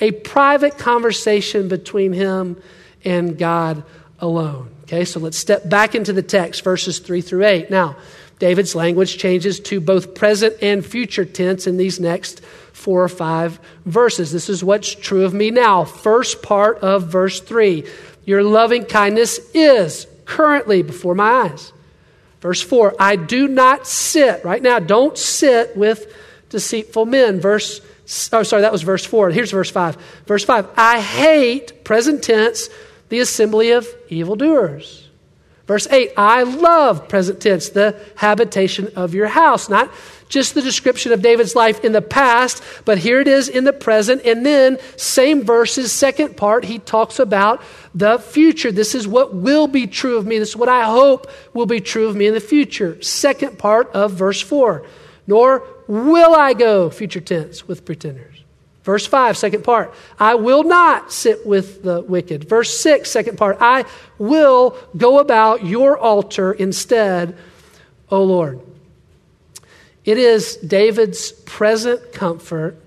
a 0.00 0.12
private 0.12 0.78
conversation 0.78 1.68
between 1.68 2.12
him 2.12 2.60
and 3.04 3.38
God 3.38 3.84
alone. 4.18 4.70
Okay, 4.84 5.04
so 5.04 5.20
let's 5.20 5.38
step 5.38 5.68
back 5.68 5.94
into 5.94 6.12
the 6.12 6.22
text, 6.22 6.64
verses 6.64 6.98
3 6.98 7.20
through 7.20 7.44
8. 7.44 7.70
Now, 7.70 7.96
David's 8.38 8.74
language 8.74 9.18
changes 9.18 9.58
to 9.60 9.80
both 9.80 10.14
present 10.14 10.56
and 10.62 10.84
future 10.86 11.24
tense 11.24 11.66
in 11.66 11.76
these 11.76 11.98
next 11.98 12.40
four 12.72 13.02
or 13.02 13.08
five 13.08 13.58
verses. 13.84 14.32
This 14.32 14.48
is 14.48 14.62
what's 14.62 14.94
true 14.94 15.24
of 15.24 15.34
me 15.34 15.50
now. 15.50 15.84
First 15.84 16.42
part 16.42 16.78
of 16.78 17.08
verse 17.08 17.40
3 17.40 17.84
Your 18.24 18.42
loving 18.42 18.84
kindness 18.84 19.40
is 19.54 20.06
currently 20.24 20.82
before 20.82 21.14
my 21.14 21.30
eyes. 21.30 21.72
Verse 22.40 22.62
4 22.62 22.94
I 22.98 23.16
do 23.16 23.48
not 23.48 23.86
sit, 23.86 24.44
right 24.44 24.62
now, 24.62 24.78
don't 24.78 25.18
sit 25.18 25.76
with 25.76 26.14
deceitful 26.48 27.06
men. 27.06 27.40
Verse 27.40 27.80
Oh, 28.32 28.42
sorry, 28.42 28.62
that 28.62 28.72
was 28.72 28.82
verse 28.82 29.04
4. 29.04 29.30
Here's 29.30 29.50
verse 29.50 29.70
5. 29.70 29.96
Verse 30.26 30.44
5 30.44 30.70
I 30.76 31.00
hate, 31.00 31.84
present 31.84 32.24
tense, 32.24 32.68
the 33.10 33.20
assembly 33.20 33.72
of 33.72 33.86
evildoers. 34.08 35.08
Verse 35.66 35.86
8 35.90 36.12
I 36.16 36.42
love, 36.44 37.08
present 37.08 37.40
tense, 37.42 37.68
the 37.68 38.00
habitation 38.16 38.90
of 38.96 39.14
your 39.14 39.26
house. 39.26 39.68
Not 39.68 39.92
just 40.30 40.54
the 40.54 40.62
description 40.62 41.12
of 41.12 41.20
David's 41.20 41.54
life 41.54 41.84
in 41.84 41.92
the 41.92 42.02
past, 42.02 42.62
but 42.86 42.96
here 42.96 43.20
it 43.20 43.28
is 43.28 43.48
in 43.50 43.64
the 43.64 43.72
present. 43.74 44.22
And 44.24 44.44
then, 44.44 44.78
same 44.96 45.44
verses, 45.44 45.92
second 45.92 46.38
part, 46.38 46.64
he 46.64 46.78
talks 46.78 47.18
about 47.18 47.62
the 47.94 48.18
future. 48.18 48.72
This 48.72 48.94
is 48.94 49.06
what 49.06 49.34
will 49.34 49.66
be 49.66 49.86
true 49.86 50.16
of 50.16 50.26
me. 50.26 50.38
This 50.38 50.50
is 50.50 50.56
what 50.56 50.70
I 50.70 50.84
hope 50.84 51.30
will 51.52 51.66
be 51.66 51.80
true 51.80 52.08
of 52.08 52.16
me 52.16 52.26
in 52.26 52.34
the 52.34 52.40
future. 52.40 53.00
Second 53.02 53.58
part 53.58 53.90
of 53.92 54.12
verse 54.12 54.40
4. 54.40 54.86
Nor 55.28 55.62
will 55.86 56.34
I 56.34 56.54
go, 56.54 56.88
future 56.90 57.20
tense, 57.20 57.68
with 57.68 57.84
pretenders. 57.84 58.42
Verse 58.82 59.06
5, 59.06 59.36
second 59.36 59.62
part, 59.62 59.92
I 60.18 60.34
will 60.34 60.64
not 60.64 61.12
sit 61.12 61.46
with 61.46 61.82
the 61.82 62.00
wicked. 62.00 62.48
Verse 62.48 62.80
6, 62.80 63.10
second 63.10 63.36
part, 63.36 63.58
I 63.60 63.84
will 64.16 64.74
go 64.96 65.18
about 65.18 65.66
your 65.66 65.98
altar 65.98 66.52
instead, 66.52 67.36
O 68.10 68.24
Lord. 68.24 68.60
It 70.06 70.16
is 70.16 70.56
David's 70.56 71.32
present 71.32 72.14
comfort 72.14 72.80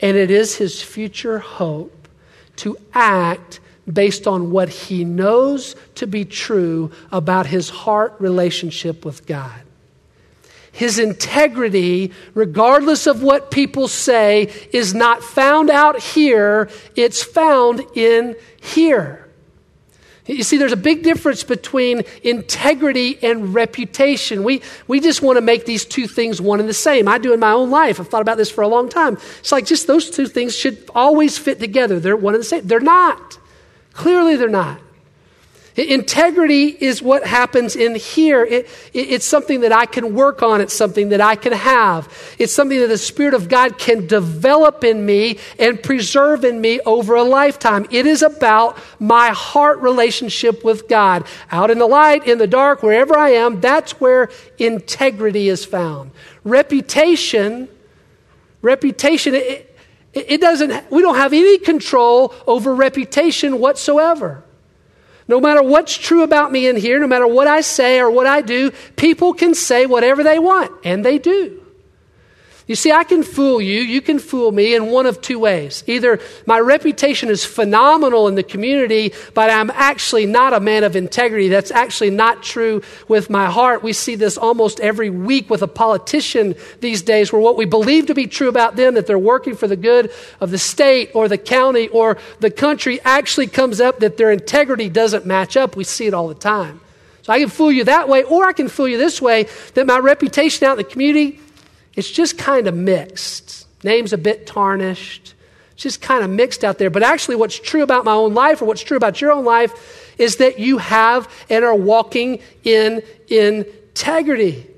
and 0.00 0.18
it 0.18 0.30
is 0.30 0.56
his 0.56 0.82
future 0.82 1.38
hope 1.38 2.08
to 2.56 2.76
act 2.92 3.60
based 3.90 4.26
on 4.26 4.50
what 4.50 4.68
he 4.68 5.06
knows 5.06 5.74
to 5.94 6.06
be 6.06 6.26
true 6.26 6.90
about 7.10 7.46
his 7.46 7.70
heart 7.70 8.14
relationship 8.18 9.06
with 9.06 9.24
God 9.26 9.62
his 10.72 10.98
integrity, 10.98 12.12
regardless 12.34 13.06
of 13.06 13.22
what 13.22 13.50
people 13.50 13.88
say, 13.88 14.50
is 14.72 14.94
not 14.94 15.22
found 15.22 15.70
out 15.70 16.00
here, 16.00 16.68
it's 16.96 17.22
found 17.22 17.80
in 17.94 18.34
here. 18.60 19.22
You 20.26 20.44
see, 20.44 20.56
there's 20.56 20.72
a 20.72 20.76
big 20.76 21.02
difference 21.02 21.42
between 21.42 22.02
integrity 22.22 23.18
and 23.22 23.54
reputation. 23.54 24.44
We, 24.44 24.62
we 24.86 25.00
just 25.00 25.20
want 25.20 25.36
to 25.36 25.40
make 25.40 25.66
these 25.66 25.84
two 25.84 26.06
things 26.06 26.40
one 26.40 26.60
and 26.60 26.68
the 26.68 26.74
same. 26.74 27.08
I 27.08 27.18
do 27.18 27.32
in 27.32 27.40
my 27.40 27.50
own 27.50 27.70
life. 27.70 28.00
I've 28.00 28.08
thought 28.08 28.22
about 28.22 28.36
this 28.36 28.50
for 28.50 28.62
a 28.62 28.68
long 28.68 28.88
time. 28.88 29.18
It's 29.40 29.50
like 29.50 29.66
just 29.66 29.86
those 29.88 30.10
two 30.10 30.26
things 30.26 30.56
should 30.56 30.88
always 30.94 31.36
fit 31.38 31.58
together. 31.58 31.98
They're 31.98 32.16
one 32.16 32.34
and 32.34 32.40
the 32.40 32.46
same. 32.46 32.66
They're 32.66 32.80
not. 32.80 33.38
Clearly, 33.94 34.36
they're 34.36 34.48
not. 34.48 34.80
Integrity 35.74 36.66
is 36.66 37.00
what 37.00 37.26
happens 37.26 37.76
in 37.76 37.94
here. 37.94 38.44
It, 38.44 38.68
it, 38.92 39.10
it's 39.10 39.24
something 39.24 39.62
that 39.62 39.72
I 39.72 39.86
can 39.86 40.14
work 40.14 40.42
on. 40.42 40.60
It's 40.60 40.74
something 40.74 41.08
that 41.08 41.20
I 41.22 41.34
can 41.34 41.52
have. 41.52 42.12
It's 42.38 42.52
something 42.52 42.78
that 42.80 42.88
the 42.88 42.98
Spirit 42.98 43.32
of 43.32 43.48
God 43.48 43.78
can 43.78 44.06
develop 44.06 44.84
in 44.84 45.06
me 45.06 45.38
and 45.58 45.82
preserve 45.82 46.44
in 46.44 46.60
me 46.60 46.80
over 46.80 47.14
a 47.14 47.22
lifetime. 47.22 47.86
It 47.90 48.06
is 48.06 48.20
about 48.22 48.76
my 48.98 49.28
heart 49.28 49.78
relationship 49.78 50.62
with 50.62 50.88
God. 50.88 51.26
Out 51.50 51.70
in 51.70 51.78
the 51.78 51.86
light, 51.86 52.26
in 52.26 52.36
the 52.36 52.46
dark, 52.46 52.82
wherever 52.82 53.16
I 53.16 53.30
am, 53.30 53.60
that's 53.62 53.98
where 53.98 54.28
integrity 54.58 55.48
is 55.48 55.64
found. 55.64 56.10
Reputation, 56.44 57.66
reputation, 58.60 59.34
it, 59.34 59.74
it 60.12 60.42
doesn't, 60.42 60.90
we 60.90 61.00
don't 61.00 61.16
have 61.16 61.32
any 61.32 61.56
control 61.56 62.34
over 62.46 62.74
reputation 62.74 63.58
whatsoever. 63.58 64.44
No 65.32 65.40
matter 65.40 65.62
what's 65.62 65.96
true 65.96 66.24
about 66.24 66.52
me 66.52 66.66
in 66.66 66.76
here, 66.76 67.00
no 67.00 67.06
matter 67.06 67.26
what 67.26 67.46
I 67.46 67.62
say 67.62 68.00
or 68.00 68.10
what 68.10 68.26
I 68.26 68.42
do, 68.42 68.70
people 68.96 69.32
can 69.32 69.54
say 69.54 69.86
whatever 69.86 70.22
they 70.22 70.38
want, 70.38 70.70
and 70.84 71.02
they 71.02 71.16
do. 71.16 71.61
You 72.68 72.76
see, 72.76 72.92
I 72.92 73.02
can 73.02 73.24
fool 73.24 73.60
you, 73.60 73.80
you 73.80 74.00
can 74.00 74.20
fool 74.20 74.52
me 74.52 74.74
in 74.74 74.86
one 74.86 75.04
of 75.04 75.20
two 75.20 75.38
ways. 75.40 75.82
Either 75.88 76.20
my 76.46 76.60
reputation 76.60 77.28
is 77.28 77.44
phenomenal 77.44 78.28
in 78.28 78.36
the 78.36 78.44
community, 78.44 79.12
but 79.34 79.50
I'm 79.50 79.68
actually 79.70 80.26
not 80.26 80.52
a 80.52 80.60
man 80.60 80.84
of 80.84 80.94
integrity. 80.94 81.48
That's 81.48 81.72
actually 81.72 82.10
not 82.10 82.44
true 82.44 82.82
with 83.08 83.28
my 83.28 83.46
heart. 83.46 83.82
We 83.82 83.92
see 83.92 84.14
this 84.14 84.38
almost 84.38 84.78
every 84.78 85.10
week 85.10 85.50
with 85.50 85.62
a 85.62 85.66
politician 85.66 86.54
these 86.80 87.02
days, 87.02 87.32
where 87.32 87.42
what 87.42 87.56
we 87.56 87.64
believe 87.64 88.06
to 88.06 88.14
be 88.14 88.28
true 88.28 88.48
about 88.48 88.76
them, 88.76 88.94
that 88.94 89.08
they're 89.08 89.18
working 89.18 89.56
for 89.56 89.66
the 89.66 89.76
good 89.76 90.12
of 90.40 90.52
the 90.52 90.58
state 90.58 91.10
or 91.14 91.26
the 91.26 91.38
county 91.38 91.88
or 91.88 92.16
the 92.38 92.50
country, 92.50 93.00
actually 93.00 93.48
comes 93.48 93.80
up 93.80 93.98
that 93.98 94.16
their 94.16 94.30
integrity 94.30 94.88
doesn't 94.88 95.26
match 95.26 95.56
up. 95.56 95.74
We 95.74 95.84
see 95.84 96.06
it 96.06 96.14
all 96.14 96.28
the 96.28 96.34
time. 96.34 96.80
So 97.22 97.32
I 97.32 97.40
can 97.40 97.48
fool 97.48 97.72
you 97.72 97.84
that 97.84 98.08
way, 98.08 98.22
or 98.22 98.46
I 98.46 98.52
can 98.52 98.68
fool 98.68 98.86
you 98.86 98.98
this 98.98 99.20
way 99.20 99.46
that 99.74 99.86
my 99.86 99.98
reputation 99.98 100.66
out 100.66 100.72
in 100.72 100.78
the 100.78 100.84
community 100.84 101.40
it's 101.94 102.10
just 102.10 102.38
kind 102.38 102.66
of 102.66 102.74
mixed. 102.74 103.66
Name's 103.84 104.12
a 104.12 104.18
bit 104.18 104.46
tarnished. 104.46 105.34
It's 105.72 105.82
just 105.82 106.00
kind 106.00 106.24
of 106.24 106.30
mixed 106.30 106.64
out 106.64 106.78
there. 106.78 106.90
But 106.90 107.02
actually, 107.02 107.36
what's 107.36 107.58
true 107.58 107.82
about 107.82 108.04
my 108.04 108.12
own 108.12 108.34
life 108.34 108.62
or 108.62 108.66
what's 108.66 108.82
true 108.82 108.96
about 108.96 109.20
your 109.20 109.32
own 109.32 109.44
life 109.44 110.14
is 110.18 110.36
that 110.36 110.58
you 110.58 110.78
have 110.78 111.28
and 111.50 111.64
are 111.64 111.74
walking 111.74 112.40
in 112.64 113.02
integrity. 113.28 114.68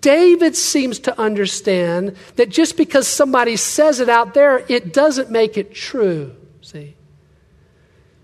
David 0.00 0.56
seems 0.56 0.98
to 1.00 1.18
understand 1.18 2.16
that 2.36 2.48
just 2.48 2.76
because 2.76 3.06
somebody 3.06 3.56
says 3.56 4.00
it 4.00 4.08
out 4.08 4.34
there, 4.34 4.64
it 4.68 4.92
doesn't 4.92 5.30
make 5.30 5.56
it 5.56 5.74
true. 5.74 6.34
See? 6.60 6.96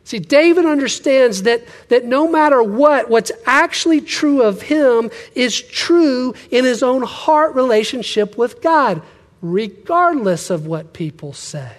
See, 0.07 0.21
David 0.21 0.67
understands 0.67 1.43
that, 1.43 1.67
that 1.89 2.05
no 2.05 2.29
matter 2.29 2.63
what, 2.63 3.11
what's 3.11 3.33
actually 3.45 4.01
true 4.01 4.41
of 4.41 4.63
him 4.63 5.11
is 5.35 5.61
true 5.61 6.33
in 6.53 6.65
his 6.65 6.85
own 6.85 7.03
heart 7.03 7.57
relationship 7.57 8.39
with 8.39 8.63
God, 8.63 9.03
regardless 9.43 10.49
of 10.49 10.65
what 10.65 10.93
people 10.93 11.33
say. 11.33 11.73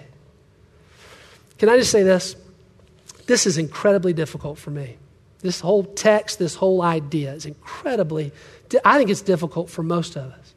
Can 1.58 1.70
I 1.70 1.78
just 1.78 1.90
say 1.90 2.04
this? 2.04 2.36
This 3.28 3.48
is 3.48 3.58
incredibly 3.58 4.12
difficult 4.12 4.58
for 4.58 4.72
me. 4.72 4.98
This 5.40 5.62
whole 5.62 5.86
text, 5.86 6.38
this 6.38 6.56
whole 6.56 6.82
idea 6.82 7.32
is 7.32 7.46
incredibly, 7.46 8.34
I 8.84 8.98
think 8.98 9.10
it's 9.10 9.22
difficult 9.22 9.70
for 9.70 9.84
most 9.84 10.18
of 10.18 10.34
us 10.34 10.54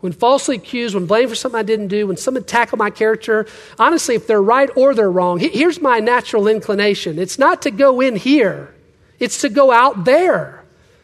when 0.00 0.12
falsely 0.12 0.56
accused, 0.56 0.94
when 0.94 1.06
blamed 1.06 1.30
for 1.30 1.34
something 1.34 1.58
I 1.58 1.62
didn't 1.62 1.88
do, 1.88 2.06
when 2.06 2.16
someone 2.16 2.44
tackled 2.44 2.78
my 2.78 2.90
character, 2.90 3.46
honestly, 3.78 4.14
if 4.14 4.26
they're 4.26 4.42
right 4.42 4.70
or 4.76 4.94
they're 4.94 5.10
wrong, 5.10 5.38
here's 5.38 5.80
my 5.80 6.00
natural 6.00 6.46
inclination. 6.48 7.18
It's 7.18 7.38
not 7.38 7.62
to 7.62 7.70
go 7.70 8.00
in 8.00 8.16
here, 8.16 8.74
it's 9.18 9.40
to 9.40 9.48
go 9.48 9.72
out 9.72 10.04
there. 10.04 10.62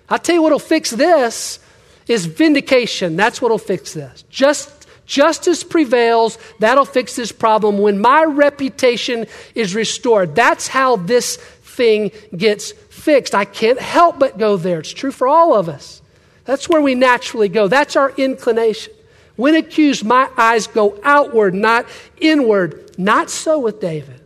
I'll 0.09 0.19
tell 0.19 0.35
you 0.35 0.43
what'll 0.43 0.59
fix 0.59 0.91
this 0.91 1.59
is 2.07 2.27
vindication. 2.27 3.17
That's 3.17 3.41
what'll 3.41 3.59
fix 3.59 3.95
this. 3.95 4.25
Just 4.29 4.87
justice 5.07 5.65
prevails. 5.65 6.39
That'll 6.59 6.85
fix 6.85 7.17
this 7.17 7.33
problem 7.33 7.79
when 7.79 7.99
my 8.01 8.25
reputation 8.25 9.27
is 9.55 9.75
restored. 9.75 10.35
That's 10.35 10.69
how 10.69 10.97
this 10.97 11.37
thing 11.37 12.11
gets 12.37 12.73
fixed. 12.73 13.35
I 13.35 13.47
can't 13.47 13.81
help 13.81 14.19
but 14.19 14.37
go 14.37 14.57
there. 14.57 14.81
It's 14.81 14.93
true 14.93 15.13
for 15.13 15.27
all 15.27 15.55
of 15.55 15.69
us. 15.69 16.02
That's 16.45 16.69
where 16.69 16.81
we 16.81 16.95
naturally 16.95 17.49
go. 17.49 17.69
That's 17.69 17.97
our 17.97 18.11
inclination. 18.11 18.93
When 19.37 19.55
accused, 19.55 20.05
my 20.05 20.29
eyes 20.37 20.67
go 20.67 20.99
outward, 21.03 21.55
not 21.55 21.87
inward. 22.21 22.99
Not 22.99 23.31
so 23.31 23.59
with 23.59 23.81
David. 23.81 24.21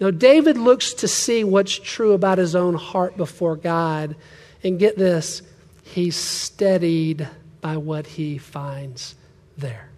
No, 0.00 0.10
David 0.10 0.56
looks 0.56 0.94
to 0.94 1.08
see 1.08 1.44
what's 1.44 1.78
true 1.78 2.12
about 2.12 2.38
his 2.38 2.54
own 2.54 2.74
heart 2.74 3.16
before 3.16 3.56
God. 3.56 4.16
And 4.62 4.78
get 4.78 4.96
this, 4.96 5.42
he's 5.82 6.16
steadied 6.16 7.28
by 7.60 7.76
what 7.76 8.06
he 8.06 8.38
finds 8.38 9.14
there. 9.56 9.88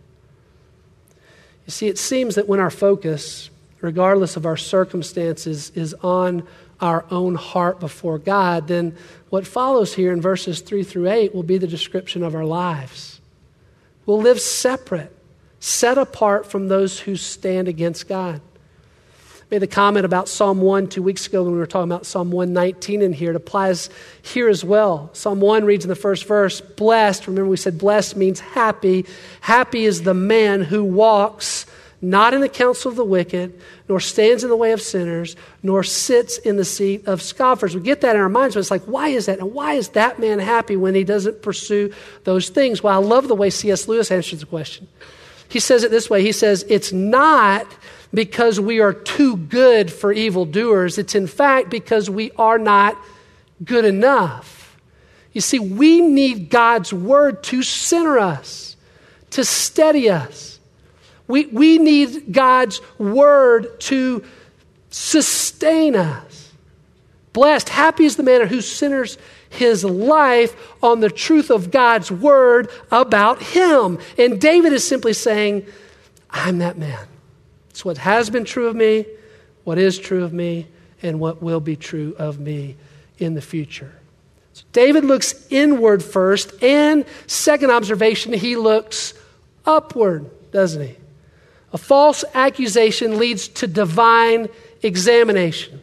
You 1.67 1.71
see, 1.71 1.89
it 1.89 1.99
seems 1.99 2.35
that 2.35 2.49
when 2.49 2.61
our 2.61 2.71
focus, 2.71 3.51
regardless 3.81 4.37
of 4.37 4.47
our 4.47 4.57
circumstances, 4.57 5.71
is 5.75 5.95
on 5.95 6.47
our 6.81 7.05
own 7.11 7.35
heart 7.35 7.81
before 7.81 8.19
God, 8.19 8.69
then 8.69 8.97
what 9.31 9.47
follows 9.47 9.95
here 9.95 10.13
in 10.13 10.21
verses 10.21 10.61
3 10.61 10.83
through 10.83 11.09
8 11.09 11.35
will 11.35 11.43
be 11.43 11.59
the 11.59 11.67
description 11.67 12.23
of 12.23 12.35
our 12.35 12.45
lives. 12.45 13.21
We'll 14.05 14.21
live 14.21 14.41
separate, 14.41 15.15
set 15.59 15.99
apart 15.99 16.47
from 16.47 16.69
those 16.69 17.01
who 17.01 17.17
stand 17.17 17.69
against 17.69 18.09
God. 18.09 18.41
I 19.47 19.55
made 19.55 19.63
the 19.63 19.69
comment 19.69 20.05
about 20.05 20.29
Psalm 20.29 20.61
1 20.61 20.89
two 20.89 21.03
weeks 21.03 21.27
ago 21.27 21.45
when 21.45 21.53
we 21.53 21.59
were 21.59 21.67
talking 21.67 21.91
about 21.91 22.05
Psalm 22.05 22.31
119 22.31 23.01
in 23.01 23.13
here. 23.13 23.31
It 23.31 23.37
applies 23.37 23.91
here 24.21 24.49
as 24.49 24.65
well. 24.65 25.11
Psalm 25.13 25.41
1 25.41 25.65
reads 25.65 25.85
in 25.85 25.89
the 25.89 25.95
first 25.95 26.27
verse, 26.27 26.61
blessed. 26.61 27.27
Remember, 27.29 27.49
we 27.49 27.57
said 27.57 27.79
blessed 27.79 28.17
means 28.17 28.41
happy. 28.41 29.07
Happy 29.41 29.85
is 29.85 30.03
the 30.03 30.15
man 30.15 30.63
who 30.63 30.83
walks 30.83 31.65
not 32.03 32.35
in 32.35 32.41
the 32.41 32.49
counsel 32.49 32.91
of 32.91 32.97
the 32.97 33.05
wicked, 33.05 33.59
nor 33.89 34.01
stands 34.01 34.45
in 34.45 34.51
the 34.51 34.57
way 34.57 34.73
of 34.73 34.83
sinners, 34.83 35.35
nor 35.63 35.83
sits 35.83 36.39
in 36.39 36.57
the 36.57 36.65
seat 36.65 37.07
of 37.07 37.23
scoffers. 37.23 37.75
We 37.75 37.81
get 37.81 38.03
that 38.03 38.17
in 38.17 38.23
our 38.23 38.29
minds, 38.29 38.55
but 38.55 38.61
it's 38.61 38.71
like, 38.71 38.85
why 38.85 39.09
is 39.09 39.27
that? 39.27 39.39
And 39.39 39.55
why 39.55 39.75
is 39.75 39.89
that 39.91 40.19
man 40.19 40.39
happy 40.39 40.77
when 40.77 40.95
he 40.95 41.05
doesn't 41.05 41.43
pursue 41.43 41.93
those 42.25 42.49
things? 42.51 42.83
Well, 42.83 42.95
I 42.95 43.05
love 43.05 43.29
the 43.29 43.35
way 43.35 43.51
C.S. 43.51 43.89
Lewis 43.89 44.11
answers 44.11 44.41
the 44.41 44.47
question. 44.47 44.89
He 45.49 45.61
says 45.61 45.85
it 45.85 45.91
this 45.91 46.11
way 46.11 46.23
He 46.23 46.33
says, 46.33 46.65
It's 46.69 46.93
not 46.93 47.67
because 48.13 48.61
we 48.61 48.81
are 48.81 48.93
too 48.93 49.37
good 49.37 49.93
for 49.93 50.13
evildoers, 50.13 50.99
it's 50.99 51.15
in 51.15 51.27
fact 51.27 51.71
because 51.71 52.11
we 52.11 52.31
are 52.33 52.59
not 52.59 52.97
good 53.65 53.85
enough. 53.85 54.79
You 55.33 55.41
see, 55.41 55.59
we 55.59 56.01
need 56.01 56.49
God's 56.49 56.93
word 56.93 57.43
to 57.45 57.63
center 57.63 58.19
us, 58.19 58.77
to 59.31 59.45
steady 59.45 60.09
us. 60.09 60.56
We, 61.29 61.47
we 61.47 61.79
need 61.79 62.33
God's 62.33 62.81
word 62.99 63.81
to 63.81 64.25
sustain 64.91 65.97
us. 65.97 66.53
Blessed, 67.33 67.69
happy 67.69 68.05
is 68.05 68.17
the 68.17 68.23
man 68.23 68.47
who 68.47 68.61
centers 68.61 69.19
his 69.51 69.85
life 69.85 70.57
on 70.83 71.01
the 71.01 71.11
truth 71.11 71.51
of 71.51 71.71
God's 71.71 72.11
word 72.11 72.71
about 72.91 73.43
him. 73.43 73.99
And 74.17 74.41
David 74.41 74.73
is 74.73 74.87
simply 74.87 75.13
saying, 75.13 75.67
I'm 76.31 76.59
that 76.59 76.79
man. 76.79 77.07
It's 77.71 77.85
what 77.85 77.99
has 77.99 78.31
been 78.31 78.45
true 78.45 78.69
of 78.69 78.77
me, 78.77 79.05
what 79.65 79.79
is 79.79 79.99
true 79.99 80.25
of 80.25 80.33
me, 80.33 80.67
and 81.03 81.21
what 81.21 81.43
will 81.43 81.61
be 81.61 81.77
true 81.77 82.15
of 82.19 82.41
me 82.41 82.77
in 83.19 83.35
the 83.35 83.43
future. 83.43 83.93
So 84.55 84.65
David 84.73 85.05
looks 85.05 85.47
inward 85.51 86.03
first, 86.03 86.63
and 86.63 87.05
second 87.27 87.71
observation, 87.71 88.33
he 88.33 88.57
looks 88.57 89.13
upward, 89.67 90.31
doesn't 90.53 90.81
he? 90.81 90.97
A 91.77 91.79
false 91.79 92.25
accusation 92.33 93.19
leads 93.19 93.49
to 93.49 93.67
divine 93.67 94.49
examination. 94.83 95.83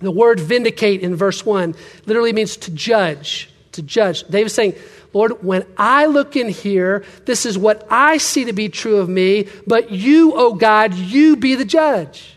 The 0.00 0.10
word 0.10 0.38
vindicate 0.38 1.00
in 1.00 1.16
verse 1.16 1.46
1 1.46 1.74
literally 2.04 2.34
means 2.34 2.58
to 2.58 2.70
judge. 2.70 3.48
To 3.72 3.80
judge. 3.80 4.24
David's 4.28 4.52
saying, 4.52 4.74
Lord, 5.14 5.42
when 5.42 5.64
I 5.78 6.04
look 6.04 6.36
in 6.36 6.50
here, 6.50 7.06
this 7.24 7.46
is 7.46 7.56
what 7.56 7.86
I 7.88 8.18
see 8.18 8.44
to 8.44 8.52
be 8.52 8.68
true 8.68 8.98
of 8.98 9.08
me, 9.08 9.48
but 9.66 9.90
you, 9.90 10.34
O 10.34 10.48
oh 10.48 10.54
God, 10.56 10.92
you 10.92 11.36
be 11.36 11.54
the 11.54 11.64
judge. 11.64 12.36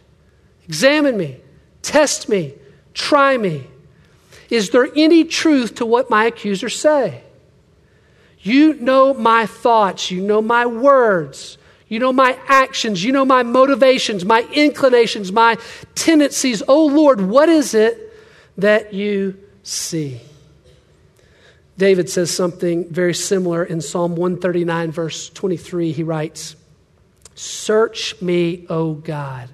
Examine 0.63 1.17
me, 1.17 1.41
test 1.82 2.30
me, 2.30 2.54
try 2.93 3.36
me. 3.36 3.67
Is 4.50 4.69
there 4.69 4.88
any 4.95 5.26
truth 5.26 5.76
to 5.76 5.86
what 5.86 6.10
my 6.10 6.23
accusers 6.23 6.80
say? 6.80 7.21
You 8.39 8.76
know 8.76 9.13
my 9.13 9.45
thoughts, 9.45 10.10
you 10.10 10.21
know 10.21 10.41
my 10.41 10.65
words. 10.65 11.58
You 11.89 12.00
know 12.00 12.12
my 12.12 12.38
actions. 12.47 13.04
You 13.04 13.12
know 13.12 13.26
my 13.26 13.43
motivations, 13.43 14.26
my 14.26 14.47
inclinations, 14.52 15.32
my 15.32 15.58
tendencies. 15.95 16.62
Oh 16.67 16.88
Lord, 16.88 17.21
what 17.21 17.50
is 17.50 17.73
it 17.73 18.13
that 18.58 18.93
you 18.93 19.38
see? 19.63 20.21
David 21.78 22.10
says 22.10 22.32
something 22.32 22.89
very 22.89 23.13
similar 23.13 23.63
in 23.63 23.82
Psalm 23.82 24.15
139, 24.15 24.91
verse 24.91 25.30
23. 25.30 25.91
He 25.91 26.04
writes, 26.04 26.56
Search 27.36 28.19
me, 28.19 28.65
O 28.67 28.93
God, 28.95 29.50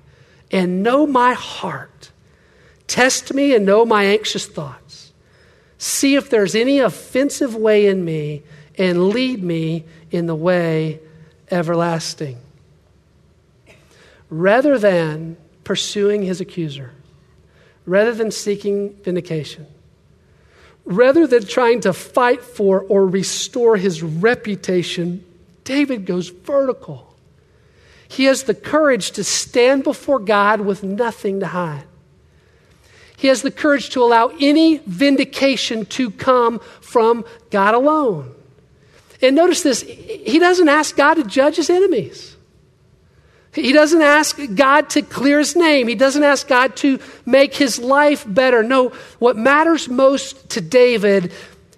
and 0.50 0.84
know 0.84 1.06
my 1.06 1.34
heart. 1.34 2.12
Test 2.88 3.34
me 3.34 3.54
and 3.54 3.66
know 3.66 3.86
my 3.86 4.06
anxious 4.06 4.48
thoughts. 4.48 5.12
See 5.78 6.16
if 6.16 6.30
there's 6.30 6.56
any 6.56 6.80
offensive 6.80 7.56
way 7.56 7.88
in 7.88 8.06
me, 8.06 8.44
and 8.78 9.10
lead 9.10 9.44
me 9.44 9.86
in 10.10 10.26
the 10.26 10.36
way 10.36 11.00
everlasting. 11.54 12.38
Rather 14.30 14.78
than 14.78 15.38
pursuing 15.64 16.24
his 16.24 16.42
accuser, 16.42 16.92
rather 17.86 18.14
than 18.14 18.32
seeking 18.32 18.96
vindication, 19.04 19.68
rather 20.86 21.28
than 21.28 21.46
trying 21.46 21.80
to 21.82 21.94
fight 21.94 22.42
for 22.42 22.82
or 22.82 23.08
restore 23.08 23.78
his 23.78 24.02
reputation, 24.02 25.24
David 25.64 26.06
goes 26.06 26.30
vertical. 26.30 27.16
He 28.08 28.26
has 28.26 28.44
the 28.44 28.54
courage 28.54 29.12
to 29.12 29.24
stand 29.24 29.84
before 29.84 30.20
God 30.20 30.62
with 30.62 30.84
nothing 30.84 31.40
to 31.40 31.48
hide. 31.48 31.86
He 33.18 33.28
has 33.28 33.42
the 33.42 33.52
courage 33.52 33.90
to 33.92 34.04
allow 34.04 34.32
any 34.40 34.78
vindication 34.80 35.86
to 35.86 36.12
come 36.12 36.60
from 36.82 37.24
God 37.50 37.74
alone. 37.74 38.36
And 39.24 39.36
notice 39.36 39.64
this 39.64 39.82
he 39.82 40.38
doesn't 40.40 40.70
ask 40.70 40.96
God 40.96 41.16
to 41.16 41.24
judge 41.24 41.56
his 41.56 41.70
enemies. 41.70 42.36
He 43.54 43.72
doesn't 43.72 44.02
ask 44.02 44.40
God 44.56 44.90
to 44.92 45.04
clear 45.04 45.38
his 45.38 45.56
name. 45.56 45.88
He 45.88 45.96
doesn't 45.96 46.24
ask 46.24 46.48
God 46.48 46.76
to 46.78 47.00
make 47.26 47.54
his 47.54 47.78
life 47.78 48.26
better. 48.28 48.64
No, 48.64 48.90
what 49.20 49.38
matters 49.38 49.88
most 49.88 50.50
to 50.52 50.62
David 50.62 51.32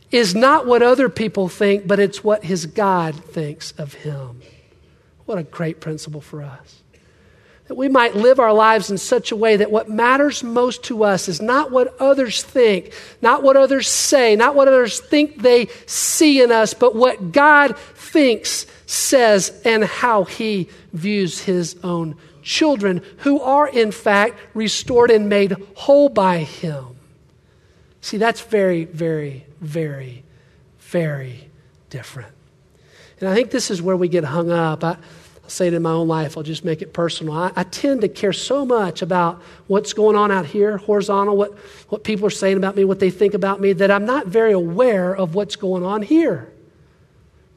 is 0.09 0.33
not 0.33 0.65
what 0.65 0.81
other 0.81 1.09
people 1.09 1.49
think, 1.49 1.85
but 1.85 1.99
it's 1.99 2.23
what 2.23 2.45
his 2.45 2.65
God 2.65 3.15
thinks 3.15 3.73
of 3.73 3.93
him. 3.93 4.41
What 5.25 5.37
a 5.37 5.43
great 5.43 5.81
principle 5.81 6.21
for 6.21 6.41
us. 6.41 6.81
That 7.67 7.75
we 7.75 7.89
might 7.89 8.15
live 8.15 8.39
our 8.39 8.53
lives 8.53 8.91
in 8.91 8.99
such 8.99 9.31
a 9.31 9.35
way 9.35 9.57
that 9.57 9.71
what 9.71 9.89
matters 9.89 10.43
most 10.43 10.83
to 10.83 11.03
us 11.03 11.27
is 11.27 11.41
not 11.41 11.71
what 11.71 11.99
others 11.99 12.43
think, 12.43 12.93
not 13.23 13.41
what 13.41 13.57
others 13.57 13.87
say, 13.87 14.35
not 14.35 14.53
what 14.53 14.67
others 14.67 14.99
think 14.99 15.41
they 15.41 15.67
see 15.87 16.41
in 16.41 16.51
us, 16.51 16.75
but 16.75 16.95
what 16.95 17.31
God 17.31 17.75
thinks, 17.77 18.67
says, 18.85 19.61
and 19.65 19.83
how 19.83 20.25
He 20.25 20.69
views 20.93 21.41
His 21.41 21.75
own 21.83 22.15
children, 22.43 23.01
who 23.19 23.41
are 23.41 23.67
in 23.67 23.91
fact 23.91 24.39
restored 24.53 25.09
and 25.09 25.27
made 25.27 25.55
whole 25.73 26.09
by 26.09 26.39
Him. 26.39 26.85
See, 28.01 28.17
that's 28.17 28.41
very, 28.41 28.83
very, 28.85 29.47
very, 29.59 30.23
very 30.81 31.49
different. 31.89 32.31
And 33.19 33.27
I 33.27 33.33
think 33.33 33.49
this 33.49 33.71
is 33.71 33.81
where 33.81 33.97
we 33.97 34.07
get 34.07 34.23
hung 34.23 34.51
up. 34.51 34.83
I, 34.83 34.97
I'll 35.45 35.49
say 35.49 35.67
it 35.67 35.75
in 35.75 35.83
my 35.83 35.91
own 35.91 36.07
life, 36.07 36.37
I'll 36.37 36.43
just 36.43 36.65
make 36.65 36.81
it 36.81 36.91
personal. 36.91 37.35
I, 37.35 37.51
I, 37.55 37.61
tend 37.61 38.01
to 38.01 38.07
care 38.07 38.33
so 38.33 38.65
much 38.65 39.03
about 39.03 39.43
what's 39.67 39.93
going 39.93 40.15
on 40.15 40.31
out 40.31 40.47
here, 40.47 40.77
horizontal, 40.77 41.37
what, 41.37 41.55
what 41.89 42.03
people 42.03 42.25
are 42.25 42.31
saying 42.31 42.57
about 42.57 42.75
me, 42.75 42.83
what 42.83 42.99
they 42.99 43.11
think 43.11 43.35
about 43.35 43.61
me, 43.61 43.71
that 43.73 43.91
I'm 43.91 44.05
not 44.05 44.25
very 44.25 44.53
aware 44.53 45.15
of 45.15 45.35
what's 45.35 45.55
going 45.55 45.83
on 45.83 46.01
here. 46.01 46.51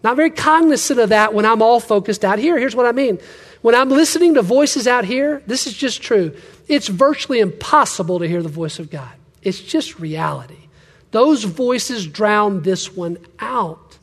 Not 0.05 0.16
very 0.16 0.29
cognizant 0.29 1.01
of 1.01 1.09
that 1.09 1.33
when 1.33 1.46
I'm 1.46 1.62
all 1.62 1.81
focused 1.81 2.27
out 2.27 2.38
here. 2.38 2.59
Here's 2.59 2.77
what 2.77 2.85
I 2.85 2.92
mean. 2.92 3.20
When 3.62 3.74
I'm 3.74 3.88
listening 3.88 4.35
to 4.35 4.42
voices 4.42 4.87
out 4.87 5.07
here, 5.07 5.42
this 5.46 5.66
is 5.66 5.72
just 5.72 6.03
true. 6.03 6.37
It's 6.68 6.88
virtually 6.88 7.40
impossible 7.40 8.18
to 8.18 8.29
hear 8.29 8.42
the 8.42 8.51
voice 8.51 8.79
of 8.79 8.90
God. 8.90 9.12
It's 9.42 9.61
just 9.61 9.98
reality. 9.98 10.68
Those 11.11 11.44
voices 11.44 12.07
drown 12.07 12.61
this 12.64 12.94
one 12.94 13.16
out. 13.38 13.96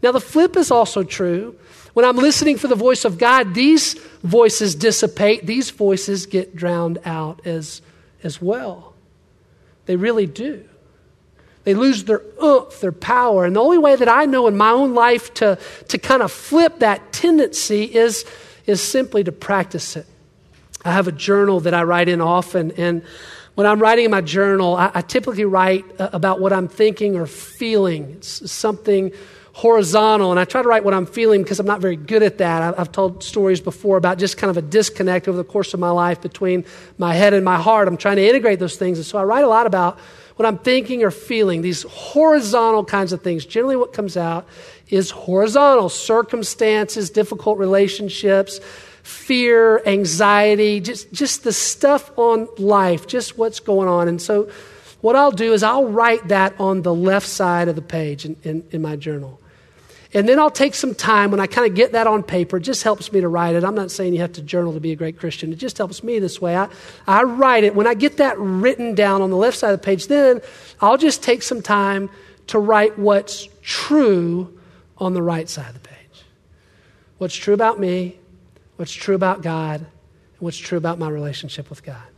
Now, 0.00 0.12
the 0.12 0.20
flip 0.20 0.56
is 0.56 0.70
also 0.70 1.02
true. 1.02 1.56
When 1.96 2.04
I'm 2.04 2.18
listening 2.18 2.58
for 2.58 2.68
the 2.68 2.74
voice 2.74 3.06
of 3.06 3.16
God, 3.16 3.54
these 3.54 3.94
voices 4.22 4.74
dissipate, 4.74 5.46
these 5.46 5.70
voices 5.70 6.26
get 6.26 6.54
drowned 6.54 6.98
out 7.06 7.46
as, 7.46 7.80
as 8.22 8.38
well. 8.38 8.92
They 9.86 9.96
really 9.96 10.26
do. 10.26 10.62
They 11.64 11.72
lose 11.72 12.04
their 12.04 12.20
oomph, 12.42 12.80
their 12.80 12.92
power. 12.92 13.46
And 13.46 13.56
the 13.56 13.60
only 13.60 13.78
way 13.78 13.96
that 13.96 14.10
I 14.10 14.26
know 14.26 14.46
in 14.46 14.58
my 14.58 14.72
own 14.72 14.94
life 14.94 15.32
to, 15.34 15.58
to 15.88 15.96
kind 15.96 16.20
of 16.20 16.30
flip 16.30 16.80
that 16.80 17.14
tendency 17.14 17.84
is, 17.84 18.26
is 18.66 18.82
simply 18.82 19.24
to 19.24 19.32
practice 19.32 19.96
it. 19.96 20.04
I 20.84 20.92
have 20.92 21.08
a 21.08 21.12
journal 21.12 21.60
that 21.60 21.72
I 21.72 21.84
write 21.84 22.10
in 22.10 22.20
often, 22.20 22.72
and 22.72 23.04
when 23.54 23.66
I'm 23.66 23.80
writing 23.80 24.04
in 24.04 24.10
my 24.10 24.20
journal, 24.20 24.76
I, 24.76 24.90
I 24.92 25.00
typically 25.00 25.46
write 25.46 25.86
uh, 25.98 26.10
about 26.12 26.42
what 26.42 26.52
I'm 26.52 26.68
thinking 26.68 27.16
or 27.16 27.26
feeling. 27.26 28.10
It's 28.18 28.52
something 28.52 29.12
horizontal. 29.56 30.32
And 30.32 30.38
I 30.38 30.44
try 30.44 30.60
to 30.60 30.68
write 30.68 30.84
what 30.84 30.92
I'm 30.92 31.06
feeling 31.06 31.42
because 31.42 31.58
I'm 31.58 31.66
not 31.66 31.80
very 31.80 31.96
good 31.96 32.22
at 32.22 32.36
that. 32.38 32.78
I've 32.78 32.92
told 32.92 33.22
stories 33.22 33.58
before 33.58 33.96
about 33.96 34.18
just 34.18 34.36
kind 34.36 34.50
of 34.50 34.58
a 34.58 34.60
disconnect 34.62 35.28
over 35.28 35.38
the 35.38 35.44
course 35.44 35.72
of 35.72 35.80
my 35.80 35.88
life 35.88 36.20
between 36.20 36.66
my 36.98 37.14
head 37.14 37.32
and 37.32 37.42
my 37.42 37.56
heart. 37.56 37.88
I'm 37.88 37.96
trying 37.96 38.16
to 38.16 38.28
integrate 38.28 38.58
those 38.58 38.76
things. 38.76 38.98
And 38.98 39.06
so 39.06 39.16
I 39.16 39.24
write 39.24 39.44
a 39.44 39.48
lot 39.48 39.66
about 39.66 39.98
what 40.36 40.44
I'm 40.44 40.58
thinking 40.58 41.02
or 41.02 41.10
feeling, 41.10 41.62
these 41.62 41.84
horizontal 41.84 42.84
kinds 42.84 43.14
of 43.14 43.22
things. 43.22 43.46
Generally, 43.46 43.76
what 43.76 43.94
comes 43.94 44.18
out 44.18 44.46
is 44.90 45.10
horizontal 45.10 45.88
circumstances, 45.88 47.08
difficult 47.08 47.56
relationships, 47.56 48.60
fear, 49.04 49.82
anxiety, 49.86 50.80
just, 50.80 51.10
just 51.14 51.44
the 51.44 51.52
stuff 51.52 52.10
on 52.18 52.46
life, 52.58 53.06
just 53.06 53.38
what's 53.38 53.60
going 53.60 53.88
on. 53.88 54.06
And 54.06 54.20
so, 54.20 54.50
what 55.00 55.16
I'll 55.16 55.30
do 55.30 55.54
is 55.54 55.62
I'll 55.62 55.88
write 55.88 56.28
that 56.28 56.60
on 56.60 56.82
the 56.82 56.92
left 56.92 57.26
side 57.26 57.68
of 57.68 57.74
the 57.76 57.80
page 57.80 58.26
in, 58.26 58.36
in, 58.42 58.62
in 58.70 58.82
my 58.82 58.96
journal. 58.96 59.40
And 60.16 60.26
then 60.26 60.38
I'll 60.38 60.50
take 60.50 60.74
some 60.74 60.94
time 60.94 61.30
when 61.30 61.40
I 61.40 61.46
kind 61.46 61.68
of 61.70 61.76
get 61.76 61.92
that 61.92 62.06
on 62.06 62.22
paper. 62.22 62.56
It 62.56 62.62
just 62.62 62.82
helps 62.82 63.12
me 63.12 63.20
to 63.20 63.28
write 63.28 63.54
it. 63.54 63.62
I'm 63.64 63.74
not 63.74 63.90
saying 63.90 64.14
you 64.14 64.22
have 64.22 64.32
to 64.32 64.42
journal 64.42 64.72
to 64.72 64.80
be 64.80 64.90
a 64.92 64.96
great 64.96 65.18
Christian. 65.18 65.52
It 65.52 65.56
just 65.56 65.76
helps 65.76 66.02
me 66.02 66.18
this 66.20 66.40
way. 66.40 66.56
I, 66.56 66.70
I 67.06 67.24
write 67.24 67.64
it. 67.64 67.74
When 67.74 67.86
I 67.86 67.92
get 67.92 68.16
that 68.16 68.38
written 68.38 68.94
down 68.94 69.20
on 69.20 69.28
the 69.28 69.36
left 69.36 69.58
side 69.58 69.74
of 69.74 69.78
the 69.78 69.84
page, 69.84 70.06
then 70.06 70.40
I'll 70.80 70.96
just 70.96 71.22
take 71.22 71.42
some 71.42 71.60
time 71.60 72.08
to 72.46 72.58
write 72.58 72.98
what's 72.98 73.46
true 73.60 74.58
on 74.96 75.12
the 75.12 75.20
right 75.20 75.50
side 75.50 75.68
of 75.68 75.74
the 75.82 75.86
page. 75.86 76.24
What's 77.18 77.34
true 77.34 77.52
about 77.52 77.78
me, 77.78 78.18
what's 78.76 78.94
true 78.94 79.16
about 79.16 79.42
God, 79.42 79.80
and 79.80 79.88
what's 80.38 80.56
true 80.56 80.78
about 80.78 80.98
my 80.98 81.10
relationship 81.10 81.68
with 81.68 81.82
God. 81.84 82.08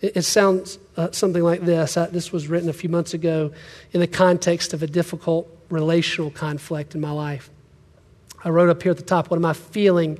It, 0.00 0.18
it 0.18 0.22
sounds 0.22 0.78
uh, 0.96 1.10
something 1.10 1.42
like 1.42 1.62
this. 1.62 1.96
Uh, 1.96 2.06
this 2.06 2.30
was 2.30 2.46
written 2.46 2.68
a 2.68 2.72
few 2.72 2.90
months 2.90 3.12
ago 3.12 3.50
in 3.90 3.98
the 3.98 4.06
context 4.06 4.72
of 4.72 4.84
a 4.84 4.86
difficult 4.86 5.48
relational 5.72 6.30
conflict 6.30 6.94
in 6.94 7.00
my 7.00 7.10
life. 7.10 7.50
I 8.44 8.50
wrote 8.50 8.68
up 8.68 8.82
here 8.82 8.90
at 8.90 8.98
the 8.98 9.02
top, 9.02 9.30
what 9.30 9.36
am 9.36 9.44
I 9.44 9.52
feeling? 9.52 10.18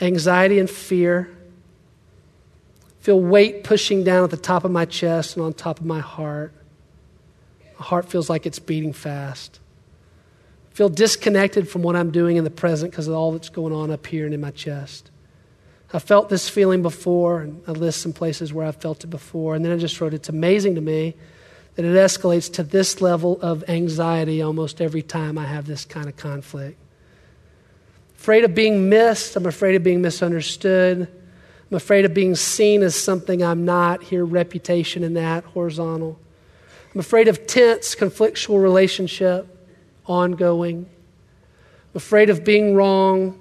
Anxiety 0.00 0.58
and 0.58 0.68
fear. 0.68 1.30
Feel 3.00 3.20
weight 3.20 3.64
pushing 3.64 4.04
down 4.04 4.24
at 4.24 4.30
the 4.30 4.36
top 4.36 4.64
of 4.64 4.70
my 4.70 4.84
chest 4.84 5.36
and 5.36 5.44
on 5.44 5.52
top 5.52 5.80
of 5.80 5.86
my 5.86 6.00
heart. 6.00 6.52
My 7.78 7.84
heart 7.84 8.10
feels 8.10 8.28
like 8.28 8.44
it's 8.44 8.58
beating 8.58 8.92
fast. 8.92 9.60
Feel 10.70 10.88
disconnected 10.88 11.68
from 11.68 11.82
what 11.82 11.96
I'm 11.96 12.10
doing 12.10 12.36
in 12.36 12.44
the 12.44 12.50
present 12.50 12.90
because 12.90 13.08
of 13.08 13.14
all 13.14 13.32
that's 13.32 13.48
going 13.48 13.72
on 13.72 13.90
up 13.90 14.06
here 14.06 14.24
and 14.24 14.34
in 14.34 14.40
my 14.40 14.50
chest. 14.50 15.10
I 15.92 15.98
felt 15.98 16.28
this 16.28 16.48
feeling 16.48 16.82
before, 16.82 17.40
and 17.40 17.62
I 17.66 17.72
list 17.72 18.00
some 18.00 18.12
places 18.12 18.52
where 18.52 18.66
I 18.66 18.70
felt 18.70 19.02
it 19.02 19.08
before. 19.08 19.54
And 19.54 19.64
then 19.64 19.72
I 19.72 19.76
just 19.76 20.00
wrote, 20.00 20.14
It's 20.14 20.28
amazing 20.28 20.76
to 20.76 20.80
me 20.80 21.16
that 21.74 21.84
it 21.84 21.94
escalates 21.94 22.52
to 22.54 22.62
this 22.62 23.00
level 23.00 23.38
of 23.40 23.64
anxiety 23.68 24.42
almost 24.42 24.80
every 24.80 25.02
time 25.02 25.38
I 25.38 25.46
have 25.46 25.66
this 25.66 25.84
kind 25.84 26.08
of 26.08 26.16
conflict. 26.16 26.78
Afraid 28.16 28.44
of 28.44 28.54
being 28.54 28.88
missed. 28.88 29.36
I'm 29.36 29.46
afraid 29.46 29.76
of 29.76 29.82
being 29.82 30.02
misunderstood. 30.02 31.08
I'm 31.70 31.76
afraid 31.76 32.04
of 32.04 32.12
being 32.12 32.34
seen 32.34 32.82
as 32.82 32.94
something 32.94 33.42
I'm 33.42 33.64
not. 33.64 34.02
Here, 34.02 34.24
reputation 34.24 35.04
in 35.04 35.14
that, 35.14 35.44
horizontal. 35.44 36.18
I'm 36.92 37.00
afraid 37.00 37.28
of 37.28 37.46
tense, 37.46 37.94
conflictual 37.94 38.60
relationship, 38.60 39.46
ongoing. 40.06 40.86
I'm 41.94 41.96
afraid 41.96 42.28
of 42.28 42.44
being 42.44 42.74
wrong. 42.74 43.40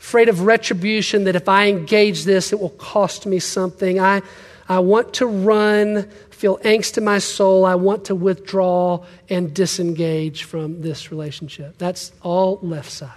Afraid 0.00 0.28
of 0.28 0.42
retribution, 0.42 1.24
that 1.24 1.36
if 1.36 1.48
I 1.48 1.68
engage 1.68 2.24
this, 2.24 2.52
it 2.52 2.58
will 2.58 2.70
cost 2.70 3.26
me 3.26 3.38
something. 3.38 4.00
I, 4.00 4.22
I 4.70 4.78
want 4.78 5.14
to 5.14 5.26
run 5.26 6.08
feel 6.30 6.58
angst 6.58 6.96
in 6.96 7.04
my 7.04 7.18
soul. 7.18 7.66
I 7.66 7.74
want 7.74 8.06
to 8.06 8.14
withdraw 8.14 9.04
and 9.28 9.52
disengage 9.52 10.44
from 10.44 10.80
this 10.80 11.10
relationship. 11.10 11.76
That's 11.76 12.12
all 12.22 12.60
left 12.62 12.90
side. 12.90 13.10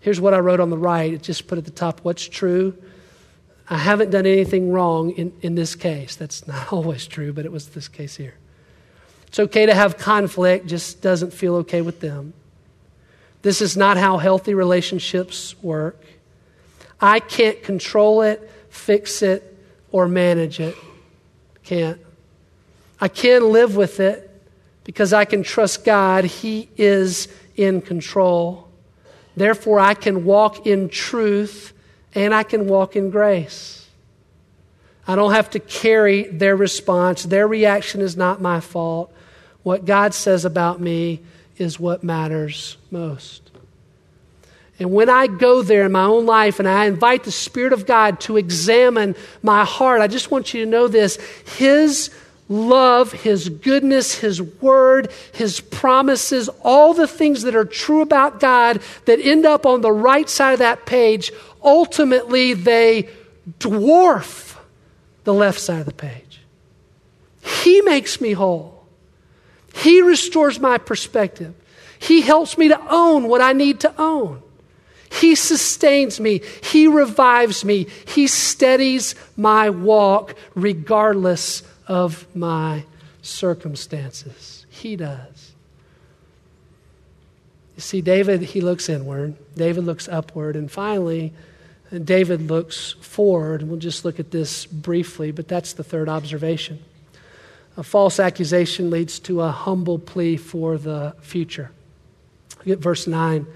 Here's 0.00 0.20
what 0.20 0.34
I 0.34 0.40
wrote 0.40 0.58
on 0.58 0.70
the 0.70 0.76
right. 0.76 1.12
It 1.12 1.22
just 1.22 1.46
put 1.46 1.58
at 1.58 1.64
the 1.64 1.70
top 1.70 2.00
what's 2.00 2.26
true. 2.26 2.76
I 3.70 3.76
haven't 3.78 4.10
done 4.10 4.26
anything 4.26 4.72
wrong 4.72 5.10
in, 5.10 5.32
in 5.42 5.54
this 5.54 5.76
case. 5.76 6.16
That's 6.16 6.44
not 6.48 6.72
always 6.72 7.06
true, 7.06 7.32
but 7.32 7.44
it 7.44 7.52
was 7.52 7.68
this 7.68 7.86
case 7.86 8.16
here. 8.16 8.34
It's 9.28 9.38
okay 9.38 9.66
to 9.66 9.74
have 9.74 9.96
conflict, 9.96 10.66
just 10.66 11.02
doesn't 11.02 11.32
feel 11.32 11.56
okay 11.56 11.82
with 11.82 12.00
them. 12.00 12.32
This 13.42 13.60
is 13.60 13.76
not 13.76 13.96
how 13.96 14.16
healthy 14.16 14.54
relationships 14.54 15.54
work. 15.62 16.02
I 17.00 17.20
can't 17.20 17.62
control 17.62 18.22
it, 18.22 18.50
fix 18.70 19.22
it, 19.22 19.53
or 19.94 20.08
manage 20.08 20.58
it. 20.58 20.74
Can't. 21.62 22.00
I 23.00 23.06
can 23.06 23.52
live 23.52 23.76
with 23.76 24.00
it 24.00 24.28
because 24.82 25.12
I 25.12 25.24
can 25.24 25.44
trust 25.44 25.84
God. 25.84 26.24
He 26.24 26.68
is 26.76 27.28
in 27.54 27.80
control. 27.80 28.68
Therefore, 29.36 29.78
I 29.78 29.94
can 29.94 30.24
walk 30.24 30.66
in 30.66 30.88
truth 30.88 31.72
and 32.12 32.34
I 32.34 32.42
can 32.42 32.66
walk 32.66 32.96
in 32.96 33.10
grace. 33.10 33.88
I 35.06 35.14
don't 35.14 35.32
have 35.32 35.50
to 35.50 35.60
carry 35.60 36.24
their 36.24 36.56
response. 36.56 37.22
Their 37.22 37.46
reaction 37.46 38.00
is 38.00 38.16
not 38.16 38.42
my 38.42 38.58
fault. 38.58 39.14
What 39.62 39.84
God 39.84 40.12
says 40.12 40.44
about 40.44 40.80
me 40.80 41.20
is 41.56 41.78
what 41.78 42.02
matters 42.02 42.78
most. 42.90 43.43
And 44.78 44.92
when 44.92 45.08
I 45.08 45.28
go 45.28 45.62
there 45.62 45.86
in 45.86 45.92
my 45.92 46.04
own 46.04 46.26
life 46.26 46.58
and 46.58 46.68
I 46.68 46.86
invite 46.86 47.24
the 47.24 47.30
Spirit 47.30 47.72
of 47.72 47.86
God 47.86 48.20
to 48.20 48.36
examine 48.36 49.14
my 49.42 49.64
heart, 49.64 50.00
I 50.00 50.08
just 50.08 50.30
want 50.30 50.52
you 50.52 50.64
to 50.64 50.70
know 50.70 50.88
this 50.88 51.16
His 51.56 52.10
love, 52.48 53.12
His 53.12 53.48
goodness, 53.48 54.18
His 54.18 54.42
word, 54.42 55.12
His 55.32 55.60
promises, 55.60 56.48
all 56.62 56.92
the 56.92 57.06
things 57.06 57.42
that 57.42 57.54
are 57.54 57.64
true 57.64 58.00
about 58.00 58.40
God 58.40 58.82
that 59.04 59.20
end 59.20 59.46
up 59.46 59.64
on 59.64 59.80
the 59.80 59.92
right 59.92 60.28
side 60.28 60.54
of 60.54 60.58
that 60.58 60.86
page, 60.86 61.30
ultimately 61.62 62.52
they 62.52 63.08
dwarf 63.60 64.56
the 65.22 65.34
left 65.34 65.60
side 65.60 65.80
of 65.80 65.86
the 65.86 65.94
page. 65.94 66.40
He 67.62 67.80
makes 67.82 68.20
me 68.20 68.32
whole. 68.32 68.84
He 69.74 70.02
restores 70.02 70.58
my 70.58 70.78
perspective. 70.78 71.54
He 71.98 72.22
helps 72.22 72.58
me 72.58 72.68
to 72.68 72.80
own 72.92 73.28
what 73.28 73.40
I 73.40 73.52
need 73.52 73.80
to 73.80 73.94
own. 74.00 74.42
He 75.20 75.34
sustains 75.34 76.18
me. 76.18 76.40
He 76.62 76.86
revives 76.86 77.64
me. 77.64 77.86
He 78.06 78.26
steadies 78.26 79.14
my 79.36 79.70
walk 79.70 80.34
regardless 80.54 81.62
of 81.86 82.26
my 82.34 82.84
circumstances. 83.22 84.66
He 84.68 84.96
does. 84.96 85.52
You 87.76 87.80
see, 87.80 88.00
David, 88.00 88.42
he 88.42 88.60
looks 88.60 88.88
inward. 88.88 89.36
David 89.56 89.84
looks 89.84 90.08
upward. 90.08 90.56
And 90.56 90.70
finally, 90.70 91.32
David 91.92 92.48
looks 92.48 92.92
forward. 93.00 93.60
And 93.62 93.70
we'll 93.70 93.80
just 93.80 94.04
look 94.04 94.18
at 94.18 94.30
this 94.30 94.66
briefly, 94.66 95.30
but 95.30 95.48
that's 95.48 95.72
the 95.72 95.84
third 95.84 96.08
observation. 96.08 96.80
A 97.76 97.82
false 97.82 98.20
accusation 98.20 98.90
leads 98.90 99.18
to 99.20 99.40
a 99.40 99.50
humble 99.50 99.98
plea 99.98 100.36
for 100.36 100.78
the 100.78 101.14
future. 101.20 101.70
Look 102.58 102.68
at 102.68 102.78
verse 102.78 103.06
9. 103.06 103.46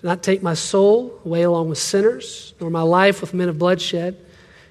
Do 0.00 0.08
not 0.08 0.22
take 0.22 0.42
my 0.42 0.54
soul 0.54 1.20
away 1.26 1.42
along 1.42 1.68
with 1.68 1.78
sinners, 1.78 2.54
nor 2.58 2.70
my 2.70 2.82
life 2.82 3.20
with 3.20 3.34
men 3.34 3.50
of 3.50 3.58
bloodshed, 3.58 4.16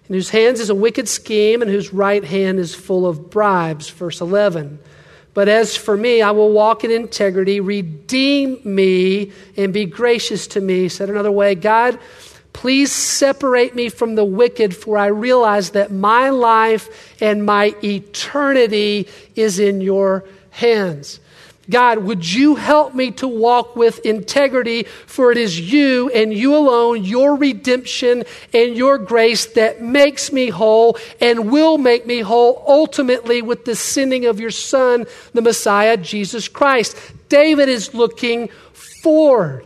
in 0.07 0.15
whose 0.15 0.31
hands 0.31 0.59
is 0.59 0.71
a 0.71 0.75
wicked 0.75 1.07
scheme, 1.07 1.61
and 1.61 1.69
whose 1.69 1.93
right 1.93 2.23
hand 2.23 2.57
is 2.57 2.73
full 2.73 3.05
of 3.05 3.29
bribes. 3.29 3.89
Verse 3.89 4.21
11. 4.21 4.79
But 5.35 5.47
as 5.47 5.75
for 5.75 5.95
me, 5.95 6.23
I 6.23 6.31
will 6.31 6.51
walk 6.51 6.83
in 6.83 6.89
integrity, 6.89 7.59
redeem 7.59 8.59
me, 8.63 9.31
and 9.55 9.71
be 9.71 9.85
gracious 9.85 10.47
to 10.47 10.61
me. 10.61 10.89
Said 10.89 11.11
another 11.11 11.31
way, 11.31 11.53
God, 11.53 11.99
please 12.51 12.91
separate 12.91 13.75
me 13.75 13.89
from 13.89 14.15
the 14.15 14.25
wicked, 14.25 14.75
for 14.75 14.97
I 14.97 15.07
realize 15.07 15.69
that 15.71 15.91
my 15.91 16.31
life 16.31 17.21
and 17.21 17.45
my 17.45 17.75
eternity 17.83 19.07
is 19.35 19.59
in 19.59 19.79
your 19.81 20.25
hands. 20.49 21.19
God, 21.69 21.99
would 21.99 22.31
you 22.31 22.55
help 22.55 22.95
me 22.95 23.11
to 23.11 23.27
walk 23.27 23.75
with 23.75 23.99
integrity? 24.05 24.83
For 24.83 25.31
it 25.31 25.37
is 25.37 25.59
you 25.59 26.09
and 26.09 26.33
you 26.33 26.55
alone, 26.55 27.03
your 27.03 27.35
redemption 27.35 28.23
and 28.53 28.75
your 28.75 28.97
grace 28.97 29.45
that 29.53 29.81
makes 29.81 30.31
me 30.31 30.49
whole 30.49 30.97
and 31.21 31.51
will 31.51 31.77
make 31.77 32.07
me 32.07 32.21
whole 32.21 32.63
ultimately 32.67 33.41
with 33.41 33.65
the 33.65 33.75
sending 33.75 34.25
of 34.25 34.39
your 34.39 34.51
Son, 34.51 35.05
the 35.33 35.41
Messiah, 35.41 35.97
Jesus 35.97 36.47
Christ. 36.47 36.97
David 37.29 37.69
is 37.69 37.93
looking 37.93 38.49
forward. 39.03 39.65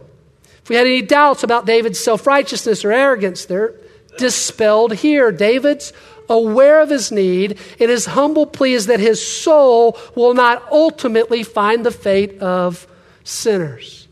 If 0.63 0.69
we 0.69 0.75
had 0.75 0.87
any 0.87 1.01
doubts 1.01 1.43
about 1.43 1.65
David's 1.65 1.99
self 1.99 2.27
righteousness 2.27 2.83
or 2.83 2.91
arrogance, 2.91 3.45
they're 3.45 3.75
dispelled 4.17 4.93
here. 4.93 5.31
David's 5.31 5.93
aware 6.29 6.81
of 6.81 6.89
his 6.89 7.11
need, 7.11 7.59
and 7.79 7.89
his 7.89 8.05
humble 8.05 8.45
plea 8.45 8.73
is 8.73 8.85
that 8.87 8.99
his 8.99 9.25
soul 9.25 9.97
will 10.15 10.33
not 10.33 10.63
ultimately 10.71 11.43
find 11.43 11.85
the 11.85 11.91
fate 11.91 12.39
of 12.39 12.87
sinners. 13.23 14.07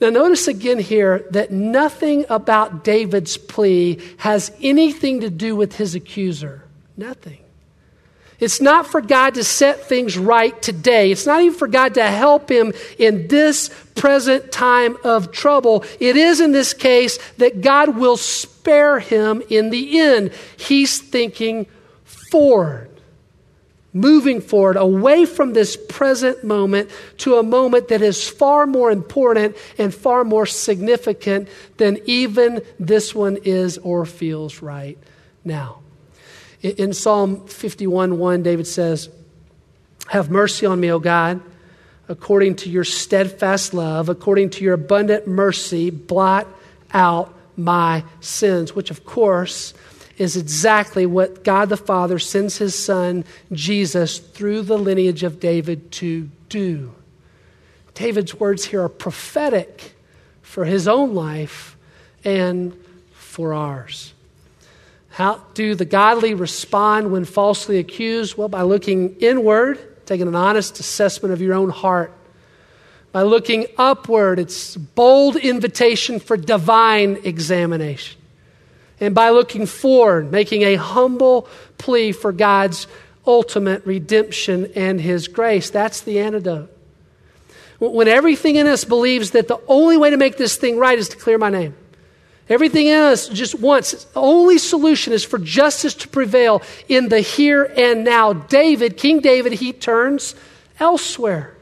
Now, 0.00 0.10
notice 0.10 0.48
again 0.48 0.80
here 0.80 1.26
that 1.30 1.52
nothing 1.52 2.24
about 2.28 2.82
David's 2.82 3.36
plea 3.36 4.00
has 4.16 4.50
anything 4.60 5.20
to 5.20 5.30
do 5.30 5.54
with 5.54 5.76
his 5.76 5.94
accuser. 5.94 6.64
Nothing. 6.96 7.41
It's 8.42 8.60
not 8.60 8.88
for 8.88 9.00
God 9.00 9.34
to 9.34 9.44
set 9.44 9.84
things 9.84 10.18
right 10.18 10.60
today. 10.60 11.12
It's 11.12 11.26
not 11.26 11.42
even 11.42 11.56
for 11.56 11.68
God 11.68 11.94
to 11.94 12.04
help 12.04 12.50
him 12.50 12.72
in 12.98 13.28
this 13.28 13.70
present 13.94 14.50
time 14.50 14.96
of 15.04 15.30
trouble. 15.30 15.84
It 16.00 16.16
is 16.16 16.40
in 16.40 16.50
this 16.50 16.74
case 16.74 17.20
that 17.38 17.60
God 17.60 17.96
will 17.96 18.16
spare 18.16 18.98
him 18.98 19.44
in 19.48 19.70
the 19.70 20.00
end. 20.00 20.32
He's 20.56 21.00
thinking 21.00 21.68
forward, 22.02 22.90
moving 23.92 24.40
forward, 24.40 24.76
away 24.76 25.24
from 25.24 25.52
this 25.52 25.76
present 25.76 26.42
moment 26.42 26.90
to 27.18 27.36
a 27.36 27.44
moment 27.44 27.86
that 27.90 28.02
is 28.02 28.28
far 28.28 28.66
more 28.66 28.90
important 28.90 29.56
and 29.78 29.94
far 29.94 30.24
more 30.24 30.46
significant 30.46 31.46
than 31.76 32.00
even 32.06 32.60
this 32.80 33.14
one 33.14 33.38
is 33.44 33.78
or 33.78 34.04
feels 34.04 34.62
right 34.62 34.98
now. 35.44 35.81
In 36.62 36.92
Psalm 36.92 37.46
51 37.46 38.18
1, 38.18 38.42
David 38.42 38.66
says, 38.66 39.08
Have 40.08 40.30
mercy 40.30 40.64
on 40.64 40.78
me, 40.78 40.92
O 40.92 41.00
God, 41.00 41.40
according 42.08 42.56
to 42.56 42.70
your 42.70 42.84
steadfast 42.84 43.74
love, 43.74 44.08
according 44.08 44.50
to 44.50 44.64
your 44.64 44.74
abundant 44.74 45.26
mercy, 45.26 45.90
blot 45.90 46.46
out 46.92 47.34
my 47.56 48.04
sins, 48.20 48.74
which 48.74 48.90
of 48.90 49.04
course 49.04 49.74
is 50.18 50.36
exactly 50.36 51.04
what 51.04 51.42
God 51.42 51.68
the 51.68 51.76
Father 51.76 52.18
sends 52.18 52.58
his 52.58 52.78
son 52.78 53.24
Jesus 53.50 54.18
through 54.18 54.62
the 54.62 54.78
lineage 54.78 55.24
of 55.24 55.40
David 55.40 55.90
to 55.92 56.30
do. 56.48 56.94
David's 57.94 58.34
words 58.34 58.66
here 58.66 58.82
are 58.82 58.88
prophetic 58.88 59.94
for 60.42 60.64
his 60.64 60.86
own 60.86 61.14
life 61.14 61.76
and 62.24 62.76
for 63.12 63.52
ours. 63.52 64.12
How 65.12 65.44
do 65.52 65.74
the 65.74 65.84
godly 65.84 66.32
respond 66.32 67.12
when 67.12 67.26
falsely 67.26 67.78
accused? 67.78 68.36
Well, 68.36 68.48
by 68.48 68.62
looking 68.62 69.16
inward, 69.16 70.06
taking 70.06 70.26
an 70.26 70.34
honest 70.34 70.80
assessment 70.80 71.34
of 71.34 71.42
your 71.42 71.52
own 71.52 71.68
heart. 71.68 72.12
By 73.12 73.22
looking 73.22 73.66
upward, 73.76 74.38
it's 74.38 74.74
bold 74.74 75.36
invitation 75.36 76.18
for 76.18 76.38
divine 76.38 77.18
examination. 77.24 78.18
And 79.00 79.14
by 79.14 79.28
looking 79.28 79.66
forward, 79.66 80.32
making 80.32 80.62
a 80.62 80.76
humble 80.76 81.46
plea 81.76 82.12
for 82.12 82.32
God's 82.32 82.86
ultimate 83.26 83.84
redemption 83.84 84.72
and 84.74 84.98
His 84.98 85.28
grace. 85.28 85.68
That's 85.68 86.00
the 86.00 86.20
antidote. 86.20 86.74
When 87.78 88.08
everything 88.08 88.56
in 88.56 88.66
us 88.66 88.84
believes 88.84 89.32
that 89.32 89.48
the 89.48 89.60
only 89.68 89.98
way 89.98 90.08
to 90.08 90.16
make 90.16 90.38
this 90.38 90.56
thing 90.56 90.78
right 90.78 90.98
is 90.98 91.10
to 91.10 91.18
clear 91.18 91.36
my 91.36 91.50
name, 91.50 91.74
Everything 92.48 92.88
else 92.88 93.28
just 93.28 93.54
wants, 93.54 94.04
the 94.04 94.20
only 94.20 94.58
solution 94.58 95.12
is 95.12 95.24
for 95.24 95.38
justice 95.38 95.94
to 95.94 96.08
prevail 96.08 96.62
in 96.88 97.08
the 97.08 97.20
here 97.20 97.72
and 97.76 98.04
now. 98.04 98.32
David, 98.32 98.96
King 98.96 99.20
David, 99.20 99.52
he 99.54 99.72
turns 99.72 100.34
elsewhere. 100.80 101.56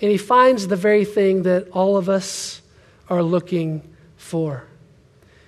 And 0.00 0.10
he 0.10 0.16
finds 0.16 0.66
the 0.66 0.76
very 0.76 1.04
thing 1.04 1.44
that 1.44 1.68
all 1.70 1.96
of 1.96 2.08
us 2.08 2.60
are 3.08 3.22
looking 3.22 3.88
for. 4.16 4.64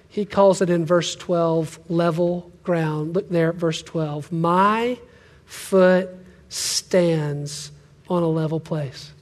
He 0.08 0.24
calls 0.24 0.60
it 0.60 0.70
in 0.70 0.84
verse 0.84 1.16
12 1.16 1.78
level 1.88 2.52
ground. 2.62 3.14
Look 3.14 3.28
there 3.30 3.48
at 3.48 3.56
verse 3.56 3.82
12. 3.82 4.30
My 4.30 4.98
foot 5.46 6.10
stands 6.48 7.72
on 8.08 8.22
a 8.22 8.28
level 8.28 8.60
place. 8.60 9.12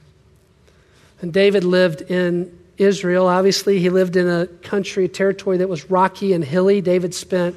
And 1.21 1.33
David 1.33 1.63
lived 1.63 2.01
in 2.01 2.59
Israel. 2.83 3.27
Obviously, 3.27 3.79
he 3.79 3.89
lived 3.89 4.15
in 4.15 4.27
a 4.27 4.47
country, 4.61 5.05
a 5.05 5.07
territory 5.07 5.57
that 5.57 5.69
was 5.69 5.89
rocky 5.89 6.33
and 6.33 6.43
hilly. 6.43 6.81
David 6.81 7.15
spent 7.15 7.55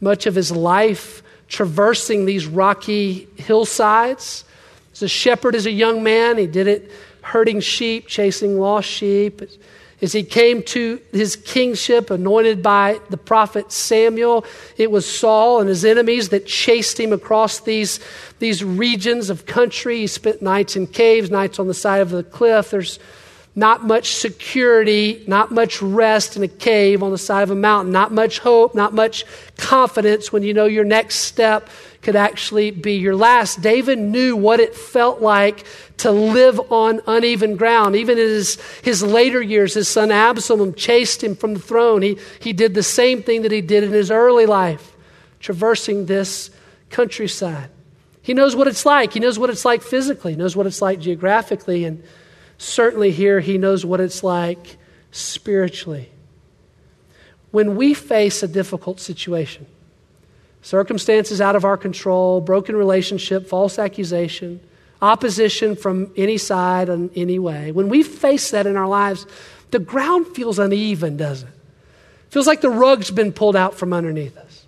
much 0.00 0.26
of 0.26 0.34
his 0.34 0.50
life 0.50 1.22
traversing 1.48 2.24
these 2.24 2.46
rocky 2.46 3.28
hillsides. 3.36 4.44
As 4.92 5.02
a 5.02 5.08
shepherd, 5.08 5.54
as 5.54 5.66
a 5.66 5.70
young 5.70 6.02
man, 6.02 6.38
he 6.38 6.46
did 6.46 6.66
it 6.66 6.90
herding 7.22 7.60
sheep, 7.60 8.06
chasing 8.06 8.58
lost 8.58 8.88
sheep. 8.88 9.42
As 10.02 10.12
he 10.12 10.22
came 10.22 10.62
to 10.64 11.00
his 11.12 11.36
kingship, 11.36 12.10
anointed 12.10 12.62
by 12.62 13.00
the 13.08 13.16
prophet 13.16 13.72
Samuel, 13.72 14.44
it 14.76 14.90
was 14.90 15.06
Saul 15.06 15.60
and 15.60 15.68
his 15.68 15.84
enemies 15.84 16.28
that 16.28 16.46
chased 16.46 17.00
him 17.00 17.12
across 17.12 17.60
these, 17.60 18.00
these 18.38 18.62
regions 18.62 19.30
of 19.30 19.46
country. 19.46 20.00
He 20.00 20.06
spent 20.06 20.42
nights 20.42 20.76
in 20.76 20.88
caves, 20.88 21.30
nights 21.30 21.58
on 21.58 21.68
the 21.68 21.74
side 21.74 22.02
of 22.02 22.10
the 22.10 22.22
cliff. 22.22 22.70
There's 22.70 22.98
not 23.56 23.84
much 23.84 24.14
security, 24.14 25.22
not 25.28 25.52
much 25.52 25.80
rest 25.80 26.36
in 26.36 26.42
a 26.42 26.48
cave 26.48 27.02
on 27.02 27.12
the 27.12 27.18
side 27.18 27.42
of 27.42 27.50
a 27.50 27.54
mountain, 27.54 27.92
not 27.92 28.12
much 28.12 28.40
hope, 28.40 28.74
not 28.74 28.92
much 28.92 29.24
confidence 29.56 30.32
when 30.32 30.42
you 30.42 30.52
know 30.52 30.64
your 30.64 30.84
next 30.84 31.16
step 31.16 31.68
could 32.02 32.16
actually 32.16 32.72
be 32.72 32.94
your 32.94 33.14
last. 33.14 33.62
David 33.62 33.98
knew 33.98 34.36
what 34.36 34.58
it 34.58 34.74
felt 34.74 35.20
like 35.20 35.64
to 35.98 36.10
live 36.10 36.60
on 36.72 37.00
uneven 37.06 37.56
ground. 37.56 37.94
Even 37.94 38.18
in 38.18 38.26
his, 38.26 38.60
his 38.82 39.02
later 39.02 39.40
years, 39.40 39.74
his 39.74 39.86
son 39.86 40.10
Absalom 40.10 40.74
chased 40.74 41.22
him 41.22 41.36
from 41.36 41.54
the 41.54 41.60
throne. 41.60 42.02
He, 42.02 42.18
he 42.40 42.52
did 42.52 42.74
the 42.74 42.82
same 42.82 43.22
thing 43.22 43.42
that 43.42 43.52
he 43.52 43.60
did 43.60 43.84
in 43.84 43.92
his 43.92 44.10
early 44.10 44.46
life, 44.46 44.96
traversing 45.38 46.06
this 46.06 46.50
countryside. 46.90 47.70
He 48.20 48.34
knows 48.34 48.56
what 48.56 48.66
it's 48.66 48.84
like. 48.84 49.12
He 49.12 49.20
knows 49.20 49.38
what 49.38 49.50
it's 49.50 49.64
like 49.64 49.82
physically, 49.82 50.32
he 50.32 50.38
knows 50.38 50.56
what 50.56 50.66
it's 50.66 50.82
like 50.82 50.98
geographically. 50.98 51.84
And 51.84 52.02
certainly 52.58 53.10
here 53.10 53.40
he 53.40 53.58
knows 53.58 53.84
what 53.84 54.00
it's 54.00 54.22
like 54.22 54.76
spiritually. 55.10 56.10
When 57.50 57.76
we 57.76 57.94
face 57.94 58.42
a 58.42 58.48
difficult 58.48 59.00
situation, 59.00 59.66
circumstances 60.62 61.40
out 61.40 61.56
of 61.56 61.64
our 61.64 61.76
control, 61.76 62.40
broken 62.40 62.74
relationship, 62.76 63.46
false 63.46 63.78
accusation, 63.78 64.60
opposition 65.00 65.76
from 65.76 66.10
any 66.16 66.38
side 66.38 66.88
in 66.88 67.10
any 67.14 67.38
way, 67.38 67.70
when 67.70 67.88
we 67.88 68.02
face 68.02 68.50
that 68.50 68.66
in 68.66 68.76
our 68.76 68.88
lives, 68.88 69.26
the 69.70 69.78
ground 69.78 70.26
feels 70.28 70.58
uneven, 70.58 71.16
doesn't 71.16 71.48
it? 71.48 71.54
Feels 72.30 72.46
like 72.46 72.60
the 72.60 72.70
rug's 72.70 73.12
been 73.12 73.32
pulled 73.32 73.54
out 73.54 73.74
from 73.74 73.92
underneath 73.92 74.36
us. 74.36 74.66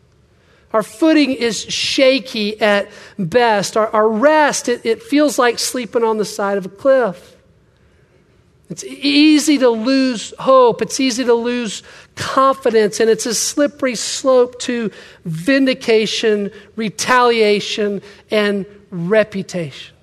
Our 0.73 0.83
footing 0.83 1.33
is 1.33 1.61
shaky 1.63 2.61
at 2.61 2.89
best. 3.19 3.77
Our, 3.77 3.89
our 3.89 4.09
rest, 4.09 4.69
it, 4.69 4.85
it 4.85 5.03
feels 5.03 5.39
like 5.39 5.59
sleeping 5.59 6.05
on 6.05 6.19
the 6.19 6.25
side 6.25 6.59
of 6.59 6.67
a 6.67 6.69
cliff. 6.69 7.36
It's 8.69 8.83
easy 8.85 9.59
to 9.59 9.69
lose 9.69 10.35
hope. 10.39 10.83
It's 10.83 10.99
easy 10.99 11.25
to 11.25 11.35
lose 11.35 11.83
confidence. 12.17 12.99
And 12.99 13.09
it's 13.09 13.27
a 13.27 13.35
slippery 13.35 13.95
slope 13.95 14.59
to 14.61 14.91
vindication, 15.25 16.51
retaliation, 16.75 18.03
and 18.31 18.67
reputation. 18.91 19.95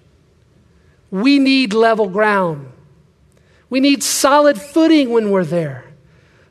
We 1.11 1.39
need 1.39 1.73
level 1.73 2.07
ground. 2.07 2.71
We 3.69 3.79
need 3.79 4.01
solid 4.01 4.59
footing 4.61 5.09
when 5.09 5.29
we're 5.29 5.43
there. 5.43 5.85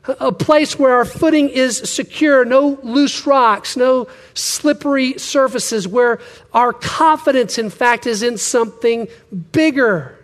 A 0.05 0.33
place 0.33 0.77
where 0.77 0.93
our 0.93 1.05
footing 1.05 1.47
is 1.47 1.77
secure, 1.89 2.43
no 2.43 2.77
loose 2.83 3.25
rocks, 3.25 3.77
no 3.77 4.07
slippery 4.33 5.17
surfaces, 5.17 5.87
where 5.87 6.19
our 6.53 6.73
confidence, 6.73 7.57
in 7.57 7.69
fact, 7.69 8.05
is 8.05 8.21
in 8.21 8.37
something 8.37 9.07
bigger 9.53 10.19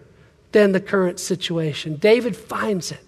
than 0.51 0.71
the 0.71 0.79
current 0.79 1.19
situation. 1.19 1.95
David 1.95 2.35
finds 2.35 2.91
it. 2.91 3.03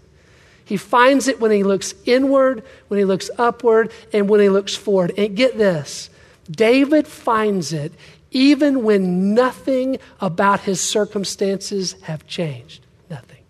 He 0.64 0.78
finds 0.78 1.28
it 1.28 1.40
when 1.40 1.52
he 1.52 1.64
looks 1.64 1.94
inward, 2.06 2.64
when 2.88 2.98
he 2.98 3.06
looks 3.06 3.30
upward, 3.38 3.92
and 4.14 4.30
when 4.30 4.40
he 4.40 4.50
looks 4.50 4.76
forward. 4.76 5.14
And 5.18 5.36
get 5.36 5.58
this 5.58 6.10
David 6.50 7.08
finds 7.08 7.74
it 7.74 7.94
even 8.32 8.84
when 8.84 9.34
nothing 9.34 9.98
about 10.22 10.62
his 10.62 10.80
circumstances 10.80 11.94
have 12.04 12.26
changed. 12.26 12.86
Nothing. 13.10 13.44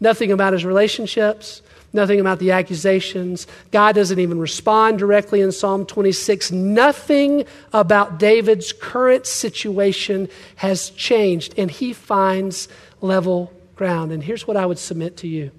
Nothing 0.00 0.32
about 0.32 0.52
his 0.52 0.64
relationships, 0.64 1.62
nothing 1.94 2.20
about 2.20 2.38
the 2.38 2.50
accusations. 2.50 3.46
God 3.70 3.94
doesn't 3.94 4.18
even 4.18 4.38
respond 4.38 4.98
directly 4.98 5.40
in 5.40 5.52
Psalm 5.52 5.86
26. 5.86 6.50
Nothing 6.50 7.46
about 7.72 8.18
David's 8.18 8.72
current 8.72 9.26
situation 9.26 10.28
has 10.56 10.90
changed, 10.90 11.54
and 11.56 11.70
he 11.70 11.92
finds 11.92 12.68
level 13.00 13.52
ground. 13.76 14.12
And 14.12 14.22
here's 14.22 14.46
what 14.46 14.56
I 14.56 14.66
would 14.66 14.78
submit 14.78 15.16
to 15.18 15.28
you 15.28 15.50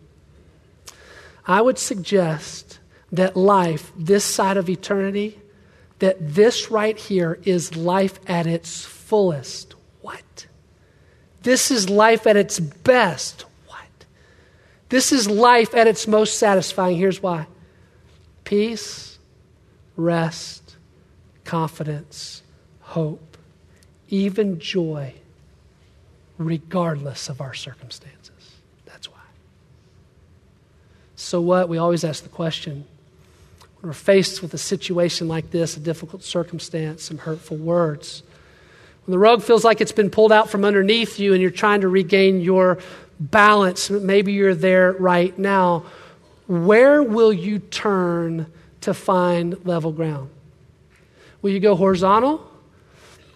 I 1.47 1.61
would 1.61 1.77
suggest 1.77 2.79
that 3.11 3.35
life, 3.35 3.91
this 3.97 4.23
side 4.23 4.57
of 4.57 4.69
eternity, 4.69 5.39
that 5.99 6.17
this 6.19 6.69
right 6.71 6.97
here 6.97 7.39
is 7.43 7.75
life 7.75 8.19
at 8.27 8.47
its 8.47 8.83
fullest. 8.83 9.75
What? 10.01 10.47
This 11.43 11.71
is 11.71 11.89
life 11.89 12.27
at 12.27 12.35
its 12.35 12.59
best. 12.59 13.45
This 14.89 15.11
is 15.11 15.29
life 15.29 15.73
at 15.73 15.87
its 15.87 16.07
most 16.07 16.37
satisfying. 16.37 16.97
Here's 16.97 17.21
why 17.21 17.47
peace, 18.43 19.17
rest, 19.97 20.75
confidence, 21.43 22.43
hope, 22.81 23.37
even 24.09 24.59
joy, 24.59 25.13
regardless 26.37 27.29
of 27.29 27.41
our 27.41 27.53
circumstances. 27.53 28.55
That's 28.85 29.09
why. 29.09 29.17
So, 31.15 31.41
what? 31.41 31.69
We 31.69 31.77
always 31.77 32.03
ask 32.03 32.23
the 32.23 32.29
question 32.29 32.85
when 33.81 33.89
we're 33.89 33.93
faced 33.93 34.41
with 34.41 34.53
a 34.53 34.59
situation 34.59 35.27
like 35.27 35.51
this, 35.51 35.75
a 35.77 35.79
difficult 35.79 36.23
circumstance, 36.23 37.03
some 37.03 37.17
hurtful 37.17 37.57
words. 37.57 38.21
When 39.05 39.11
the 39.11 39.19
rug 39.19 39.43
feels 39.43 39.63
like 39.63 39.81
it's 39.81 39.91
been 39.91 40.09
pulled 40.09 40.31
out 40.31 40.49
from 40.49 40.65
underneath 40.65 41.19
you 41.19 41.33
and 41.33 41.41
you're 41.41 41.51
trying 41.51 41.81
to 41.81 41.87
regain 41.87 42.41
your 42.41 42.79
balance. 43.19 43.89
Maybe 43.89 44.33
you're 44.33 44.55
there 44.55 44.93
right 44.93 45.37
now. 45.37 45.85
Where 46.47 47.01
will 47.01 47.33
you 47.33 47.59
turn 47.59 48.51
to 48.81 48.93
find 48.93 49.65
level 49.65 49.91
ground? 49.91 50.29
Will 51.41 51.51
you 51.51 51.59
go 51.59 51.75
horizontal 51.75 52.49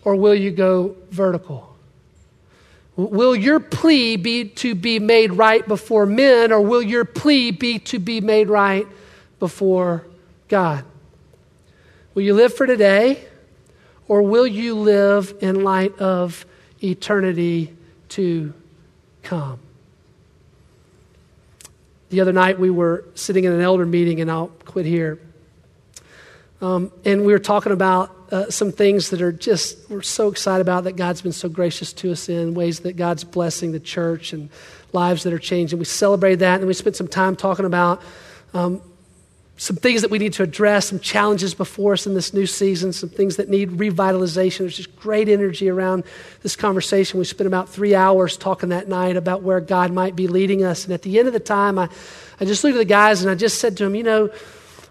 or 0.03 0.15
will 0.15 0.35
you 0.35 0.51
go 0.51 0.95
vertical? 1.09 1.75
Will 2.95 3.35
your 3.35 3.59
plea 3.59 4.17
be 4.17 4.45
to 4.45 4.75
be 4.75 4.99
made 4.99 5.33
right 5.33 5.65
before 5.67 6.05
men 6.05 6.51
or 6.51 6.59
will 6.59 6.81
your 6.81 7.05
plea 7.05 7.51
be 7.51 7.79
to 7.79 7.99
be 7.99 8.19
made 8.19 8.49
right 8.49 8.85
before 9.39 10.05
God? 10.49 10.83
Will 12.13 12.23
you 12.23 12.33
live 12.33 12.53
for 12.53 12.67
today 12.67 13.23
or 14.07 14.21
will 14.21 14.47
you 14.47 14.75
live 14.75 15.33
in 15.39 15.63
light 15.63 15.97
of 15.99 16.45
eternity 16.83 17.73
to 18.09 18.53
come? 19.23 19.59
The 22.09 22.21
other 22.21 22.33
night 22.33 22.59
we 22.59 22.69
were 22.69 23.05
sitting 23.15 23.43
in 23.43 23.51
an 23.51 23.61
elder 23.61 23.85
meeting, 23.85 24.19
and 24.19 24.31
I'll 24.31 24.47
quit 24.65 24.85
here. 24.85 25.19
Um, 26.61 26.91
and 27.05 27.25
we 27.25 27.31
were 27.31 27.39
talking 27.39 27.71
about 27.71 28.15
uh, 28.31 28.49
some 28.49 28.71
things 28.71 29.11
that 29.11 29.21
are 29.21 29.31
just, 29.31 29.89
we're 29.89 30.01
so 30.01 30.27
excited 30.27 30.61
about 30.61 30.83
that 30.85 30.95
God's 30.95 31.21
been 31.21 31.31
so 31.31 31.47
gracious 31.49 31.93
to 31.93 32.11
us 32.11 32.27
in, 32.27 32.53
ways 32.53 32.81
that 32.81 32.97
God's 32.97 33.23
blessing 33.23 33.71
the 33.71 33.79
church 33.79 34.33
and 34.33 34.49
lives 34.91 35.23
that 35.23 35.33
are 35.33 35.39
changing. 35.39 35.79
We 35.79 35.85
celebrated 35.85 36.39
that, 36.39 36.59
and 36.59 36.67
we 36.67 36.73
spent 36.73 36.95
some 36.95 37.07
time 37.07 37.35
talking 37.35 37.65
about 37.65 38.01
um, 38.53 38.81
some 39.59 39.75
things 39.75 40.03
that 40.03 40.09
we 40.09 40.19
need 40.19 40.31
to 40.31 40.43
address, 40.43 40.87
some 40.87 41.01
challenges 41.01 41.53
before 41.53 41.91
us 41.91 42.07
in 42.07 42.13
this 42.13 42.33
new 42.33 42.45
season, 42.45 42.93
some 42.93 43.09
things 43.09 43.35
that 43.35 43.49
need 43.49 43.71
revitalization. 43.71 44.59
There's 44.59 44.77
just 44.77 44.95
great 44.95 45.27
energy 45.27 45.67
around 45.67 46.05
this 46.43 46.55
conversation. 46.55 47.19
We 47.19 47.25
spent 47.25 47.45
about 47.45 47.67
three 47.67 47.93
hours 47.93 48.37
talking 48.37 48.69
that 48.69 48.87
night 48.87 49.17
about 49.17 49.43
where 49.43 49.59
God 49.59 49.91
might 49.91 50.15
be 50.15 50.27
leading 50.27 50.63
us. 50.63 50.85
And 50.85 50.93
at 50.93 51.01
the 51.01 51.19
end 51.19 51.27
of 51.27 51.33
the 51.33 51.41
time, 51.41 51.77
I, 51.77 51.89
I 52.39 52.45
just 52.45 52.63
looked 52.63 52.75
at 52.75 52.79
the 52.79 52.85
guys 52.85 53.21
and 53.21 53.29
I 53.29 53.35
just 53.35 53.59
said 53.59 53.75
to 53.77 53.83
them, 53.83 53.95
you 53.95 54.03
know, 54.03 54.29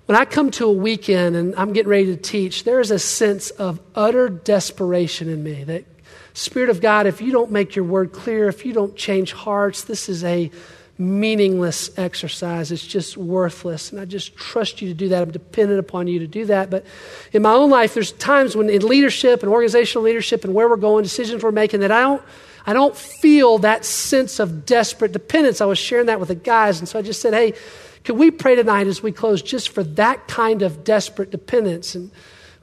when 0.05 0.19
I 0.19 0.27
come 0.27 0.51
to 0.53 0.67
a 0.67 0.73
weekend 0.73 1.35
and 1.35 1.55
I'm 1.57 1.73
getting 1.73 1.91
ready 1.91 2.15
to 2.15 2.17
teach, 2.17 2.65
there 2.65 2.81
is 2.81 2.91
a 2.91 2.99
sense 2.99 3.49
of 3.49 3.81
utter 3.95 4.29
desperation 4.29 5.31
in 5.31 5.43
me 5.43 5.65
that, 5.65 5.87
Spirit 6.35 6.69
of 6.69 6.83
God, 6.83 7.07
if 7.07 7.23
you 7.23 7.33
don't 7.33 7.51
make 7.51 7.75
your 7.75 7.87
word 7.87 8.13
clear, 8.13 8.49
if 8.49 8.67
you 8.67 8.75
don't 8.75 8.95
change 8.95 9.33
hearts, 9.33 9.85
this 9.85 10.11
is 10.11 10.23
a 10.25 10.51
meaningless 10.99 11.97
exercise. 11.97 12.73
It's 12.73 12.85
just 12.85 13.17
worthless. 13.17 13.93
And 13.93 14.01
I 14.01 14.05
just 14.05 14.37
trust 14.37 14.83
you 14.83 14.89
to 14.89 14.95
do 14.95 15.09
that. 15.11 15.23
I'm 15.23 15.31
dependent 15.31 15.79
upon 15.79 16.09
you 16.09 16.19
to 16.19 16.27
do 16.27 16.45
that. 16.47 16.71
But 16.71 16.85
in 17.33 17.43
my 17.43 17.53
own 17.53 17.71
life, 17.71 17.95
there's 17.95 18.11
times 18.13 18.57
when 18.57 18.69
in 18.69 18.83
leadership 18.83 19.45
and 19.45 19.53
organizational 19.53 20.03
leadership 20.03 20.45
and 20.45 20.55
where 20.55 20.69
we're 20.69 20.77
going, 20.77 21.05
decisions 21.05 21.45
we're 21.45 21.53
making, 21.53 21.81
that 21.81 21.93
I 21.93 22.01
don't, 22.01 22.23
I 22.67 22.73
don't 22.73 22.97
feel 22.97 23.59
that 23.59 23.85
sense 23.85 24.41
of 24.41 24.67
desperate 24.67 25.13
dependence. 25.13 25.61
I 25.61 25.67
was 25.67 25.79
sharing 25.79 26.07
that 26.07 26.19
with 26.19 26.29
the 26.29 26.35
guys. 26.35 26.81
And 26.81 26.89
so 26.89 26.99
I 26.99 27.03
just 27.03 27.23
said, 27.23 27.33
hey, 27.33 27.55
can 28.03 28.19
we 28.19 28.31
pray 28.33 28.57
tonight 28.57 28.89
as 28.89 29.03
we 29.03 29.13
close 29.13 29.41
just 29.41 29.69
for 29.69 29.85
that 29.85 30.27
kind 30.27 30.63
of 30.63 30.83
desperate 30.83 31.31
dependence? 31.31 31.95
And 31.95 32.11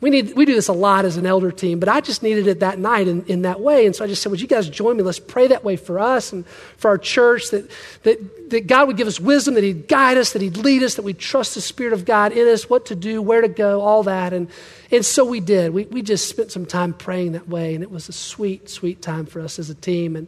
we, 0.01 0.09
need, 0.09 0.35
we 0.35 0.45
do 0.45 0.53
this 0.53 0.67
a 0.67 0.73
lot 0.73 1.05
as 1.05 1.15
an 1.15 1.25
elder 1.25 1.51
team, 1.51 1.79
but 1.79 1.87
I 1.87 2.01
just 2.01 2.21
needed 2.21 2.47
it 2.47 2.59
that 2.59 2.77
night 2.77 3.07
in, 3.07 3.23
in 3.25 3.43
that 3.43 3.61
way. 3.61 3.85
And 3.85 3.95
so 3.95 4.03
I 4.03 4.07
just 4.07 4.21
said, 4.21 4.29
Would 4.29 4.41
you 4.41 4.47
guys 4.47 4.69
join 4.69 4.97
me? 4.97 5.03
Let's 5.03 5.19
pray 5.19 5.47
that 5.47 5.63
way 5.63 5.77
for 5.77 5.99
us 5.99 6.33
and 6.33 6.45
for 6.77 6.89
our 6.89 6.97
church, 6.97 7.49
that, 7.51 7.69
that, 8.03 8.49
that 8.49 8.67
God 8.67 8.87
would 8.87 8.97
give 8.97 9.07
us 9.07 9.19
wisdom, 9.19 9.53
that 9.53 9.63
He'd 9.63 9.87
guide 9.87 10.17
us, 10.17 10.33
that 10.33 10.41
He'd 10.41 10.57
lead 10.57 10.83
us, 10.83 10.95
that 10.95 11.03
we'd 11.03 11.17
trust 11.17 11.55
the 11.55 11.61
Spirit 11.61 11.93
of 11.93 12.03
God 12.03 12.33
in 12.33 12.47
us, 12.47 12.69
what 12.69 12.87
to 12.87 12.95
do, 12.95 13.21
where 13.21 13.41
to 13.41 13.47
go, 13.47 13.81
all 13.81 14.03
that. 14.03 14.33
And, 14.33 14.49
and 14.91 15.05
so 15.05 15.23
we 15.23 15.39
did. 15.39 15.73
We, 15.73 15.85
we 15.85 16.01
just 16.01 16.27
spent 16.27 16.51
some 16.51 16.65
time 16.65 16.93
praying 16.93 17.31
that 17.31 17.47
way, 17.47 17.73
and 17.73 17.81
it 17.81 17.89
was 17.89 18.09
a 18.09 18.13
sweet, 18.13 18.69
sweet 18.69 19.01
time 19.01 19.25
for 19.25 19.39
us 19.39 19.59
as 19.59 19.69
a 19.69 19.75
team. 19.75 20.17
And 20.17 20.27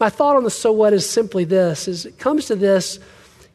my 0.00 0.08
thought 0.08 0.36
on 0.36 0.44
the 0.44 0.50
so 0.50 0.72
what 0.72 0.94
is 0.94 1.08
simply 1.08 1.44
this 1.44 1.88
is 1.88 2.06
it 2.06 2.18
comes 2.18 2.46
to 2.46 2.56
this 2.56 2.98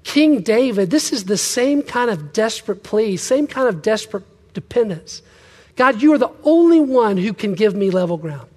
King 0.04 0.42
David, 0.42 0.90
this 0.92 1.12
is 1.12 1.26
the 1.26 1.38
same 1.38 1.82
kind 1.82 2.10
of 2.10 2.32
desperate 2.34 2.84
plea, 2.84 3.18
same 3.18 3.48
kind 3.48 3.68
of 3.68 3.82
desperate 3.82 4.24
dependence. 4.54 5.22
God, 5.80 6.02
you 6.02 6.12
are 6.12 6.18
the 6.18 6.34
only 6.44 6.82
one 6.82 7.16
who 7.16 7.32
can 7.32 7.54
give 7.54 7.74
me 7.74 7.90
level 7.90 8.18
ground, 8.18 8.50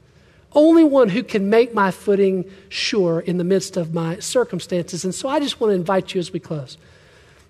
only 0.54 0.82
one 0.82 1.08
who 1.08 1.22
can 1.22 1.48
make 1.48 1.72
my 1.72 1.92
footing 1.92 2.50
sure 2.68 3.20
in 3.20 3.38
the 3.38 3.44
midst 3.44 3.76
of 3.76 3.94
my 3.94 4.18
circumstances. 4.18 5.04
And 5.04 5.14
so 5.14 5.28
I 5.28 5.38
just 5.38 5.60
want 5.60 5.70
to 5.70 5.76
invite 5.76 6.14
you 6.14 6.18
as 6.18 6.32
we 6.32 6.40
close 6.40 6.76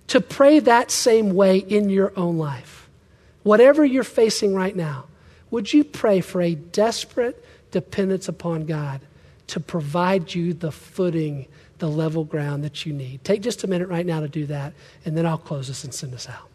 to 0.09 0.21
pray 0.21 0.59
that 0.59 0.91
same 0.91 1.35
way 1.35 1.57
in 1.57 1.89
your 1.89 2.13
own 2.17 2.37
life. 2.37 2.87
Whatever 3.45 3.83
you're 3.83 4.05
facing 4.05 4.55
right 4.55 4.77
now, 4.77 5.07
would 5.51 5.73
you 5.73 5.85
pray 5.85 6.21
for 6.21 6.43
a 6.43 6.55
desperate 6.55 7.43
dependence 7.71 8.29
upon 8.29 8.67
God 8.67 9.01
to 9.47 9.59
provide 9.59 10.35
you 10.35 10.53
the 10.53 10.71
footing, 10.71 11.47
the 11.79 11.89
level 11.89 12.25
ground 12.25 12.63
that 12.65 12.85
you 12.85 12.93
need? 12.93 13.25
Take 13.25 13.41
just 13.41 13.65
a 13.65 13.67
minute 13.67 13.89
right 13.89 14.05
now 14.05 14.21
to 14.21 14.29
do 14.29 14.45
that, 14.49 14.75
and 15.07 15.17
then 15.17 15.25
I'll 15.25 15.39
close 15.39 15.69
this 15.69 15.83
and 15.83 15.95
send 15.95 16.13
us 16.13 16.29
out. 16.29 16.52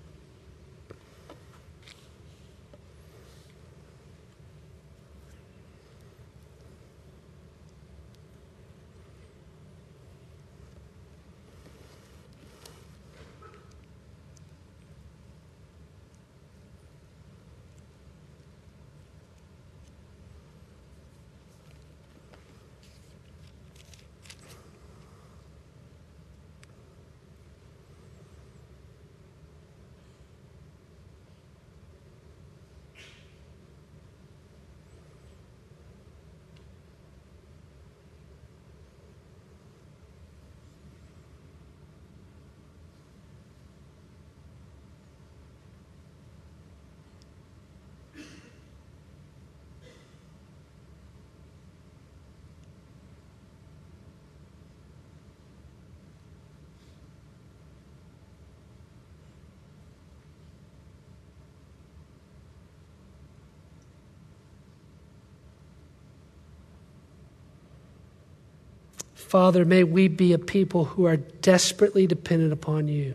Father, 69.28 69.66
may 69.66 69.84
we 69.84 70.08
be 70.08 70.32
a 70.32 70.40
people 70.40 70.86
who 70.86 71.06
are 71.06 71.18
desperately 71.18 72.08
dependent 72.08 72.54
upon 72.54 72.88
you, 72.88 73.14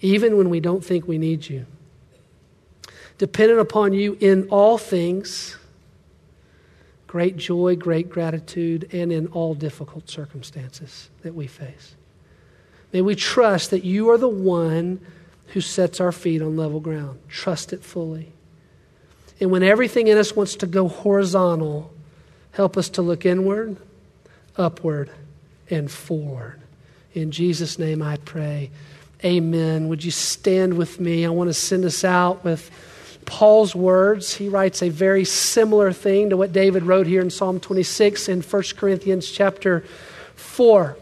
even 0.00 0.36
when 0.36 0.50
we 0.50 0.58
don't 0.58 0.84
think 0.84 1.06
we 1.06 1.16
need 1.16 1.48
you. 1.48 1.64
Dependent 3.16 3.60
upon 3.60 3.92
you 3.92 4.16
in 4.18 4.48
all 4.48 4.78
things, 4.78 5.56
great 7.06 7.36
joy, 7.36 7.76
great 7.76 8.10
gratitude, 8.10 8.92
and 8.92 9.12
in 9.12 9.28
all 9.28 9.54
difficult 9.54 10.10
circumstances 10.10 11.08
that 11.22 11.36
we 11.36 11.46
face. 11.46 11.94
May 12.92 13.00
we 13.00 13.14
trust 13.14 13.70
that 13.70 13.84
you 13.84 14.10
are 14.10 14.18
the 14.18 14.28
one 14.28 15.00
who 15.48 15.60
sets 15.60 16.00
our 16.00 16.10
feet 16.10 16.42
on 16.42 16.56
level 16.56 16.80
ground. 16.80 17.20
Trust 17.28 17.72
it 17.72 17.84
fully. 17.84 18.32
And 19.38 19.52
when 19.52 19.62
everything 19.62 20.08
in 20.08 20.18
us 20.18 20.34
wants 20.34 20.56
to 20.56 20.66
go 20.66 20.88
horizontal, 20.88 21.92
help 22.50 22.76
us 22.76 22.88
to 22.90 23.02
look 23.02 23.24
inward 23.24 23.76
upward 24.56 25.10
and 25.68 25.90
forward. 25.90 26.60
In 27.14 27.30
Jesus' 27.30 27.78
name 27.78 28.02
I 28.02 28.16
pray. 28.18 28.70
Amen. 29.24 29.88
Would 29.88 30.04
you 30.04 30.10
stand 30.10 30.74
with 30.74 31.00
me? 31.00 31.26
I 31.26 31.30
want 31.30 31.48
to 31.48 31.54
send 31.54 31.84
us 31.84 32.04
out 32.04 32.44
with 32.44 32.70
Paul's 33.26 33.74
words. 33.74 34.34
He 34.34 34.48
writes 34.48 34.82
a 34.82 34.88
very 34.88 35.24
similar 35.24 35.92
thing 35.92 36.30
to 36.30 36.36
what 36.36 36.52
David 36.52 36.84
wrote 36.84 37.06
here 37.06 37.20
in 37.20 37.30
Psalm 37.30 37.60
26 37.60 38.28
in 38.28 38.42
1 38.42 38.62
Corinthians 38.76 39.30
chapter 39.30 39.84
4. 40.36 40.96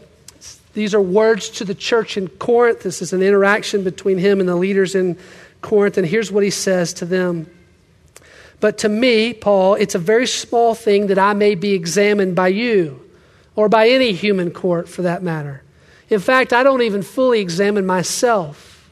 These 0.74 0.94
are 0.94 1.00
words 1.00 1.48
to 1.50 1.64
the 1.64 1.74
church 1.74 2.16
in 2.16 2.28
Corinth. 2.28 2.82
This 2.82 3.02
is 3.02 3.12
an 3.12 3.22
interaction 3.22 3.84
between 3.84 4.18
him 4.18 4.40
and 4.40 4.48
the 4.48 4.56
leaders 4.56 4.94
in 4.94 5.16
Corinth. 5.60 5.96
And 5.96 6.06
here's 6.06 6.30
what 6.30 6.44
he 6.44 6.50
says 6.50 6.92
to 6.94 7.04
them. 7.04 7.50
But 8.60 8.78
to 8.78 8.88
me, 8.88 9.32
Paul, 9.32 9.74
it's 9.74 9.94
a 9.94 10.00
very 10.00 10.26
small 10.26 10.74
thing 10.74 11.08
that 11.08 11.18
I 11.18 11.32
may 11.34 11.54
be 11.54 11.72
examined 11.72 12.34
by 12.34 12.48
you 12.48 13.07
or 13.58 13.68
by 13.68 13.88
any 13.88 14.12
human 14.12 14.52
court 14.52 14.88
for 14.88 15.02
that 15.02 15.20
matter. 15.20 15.64
In 16.08 16.20
fact, 16.20 16.52
I 16.52 16.62
don't 16.62 16.82
even 16.82 17.02
fully 17.02 17.40
examine 17.40 17.84
myself. 17.84 18.88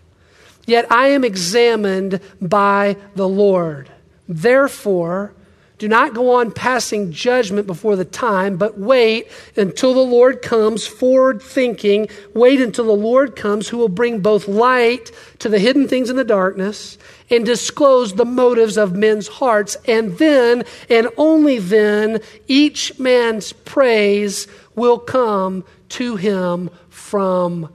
Yet 0.67 0.91
I 0.91 1.07
am 1.11 1.23
examined 1.23 2.19
by 2.43 2.97
the 3.15 3.29
Lord. 3.29 3.89
Therefore, 4.27 5.33
do 5.79 5.89
not 5.89 6.15
go 6.15 6.37
on 6.37 6.53
passing 6.53 7.13
judgment 7.13 7.67
before 7.67 7.97
the 7.97 8.05
time, 8.05 8.57
but 8.57 8.79
wait 8.79 9.29
until 9.57 9.93
the 9.93 10.01
Lord 10.01 10.41
comes, 10.41 10.87
forward 10.87 11.43
thinking. 11.43 12.09
Wait 12.33 12.63
until 12.63 12.87
the 12.87 12.93
Lord 12.93 13.37
comes, 13.37 13.69
who 13.69 13.77
will 13.77 13.91
bring 13.91 14.21
both 14.21 14.49
light 14.49 15.13
to 15.41 15.51
the 15.51 15.59
hidden 15.59 15.87
things 15.87 16.09
in 16.09 16.17
the 16.17 16.25
darkness 16.25 16.97
and 17.29 17.45
disclose 17.45 18.15
the 18.15 18.25
motives 18.25 18.79
of 18.79 18.95
men's 18.95 19.29
hearts. 19.29 19.77
And 19.87 20.17
then, 20.17 20.65
and 20.89 21.09
only 21.19 21.59
then, 21.59 22.21
each 22.47 22.99
man's 22.99 23.53
praise 23.53 24.49
will 24.75 24.99
come 24.99 25.63
to 25.91 26.17
him 26.17 26.71
from 26.89 27.71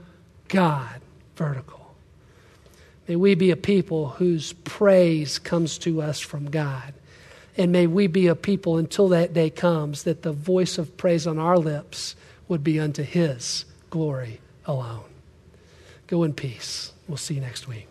God. 0.48 1.02
Vertical. 1.36 1.94
May 3.08 3.16
we 3.16 3.36
be 3.36 3.52
a 3.52 3.56
people 3.56 4.10
whose 4.10 4.54
praise 4.54 5.38
comes 5.38 5.78
to 5.80 6.02
us 6.02 6.20
from 6.20 6.50
God. 6.50 6.94
And 7.62 7.72
may 7.72 7.86
we 7.86 8.08
be 8.08 8.26
a 8.26 8.34
people 8.34 8.80
until 8.80 9.10
that 9.10 9.36
day 9.36 9.52
comes 9.52 10.02
that 10.02 10.24
the 10.24 10.32
voice 10.32 10.80
of 10.80 10.98
praise 10.98 11.28
on 11.28 11.38
our 11.38 11.60
lips 11.60 12.16
would 12.48 12.64
be 12.64 12.80
unto 12.80 13.04
his 13.04 13.66
glory 13.92 14.42
alone. 14.66 15.04
Go 16.08 16.24
in 16.24 16.34
peace. 16.34 16.92
We'll 17.08 17.18
see 17.18 17.36
you 17.36 17.42
next 17.42 17.68
week. 17.68 17.91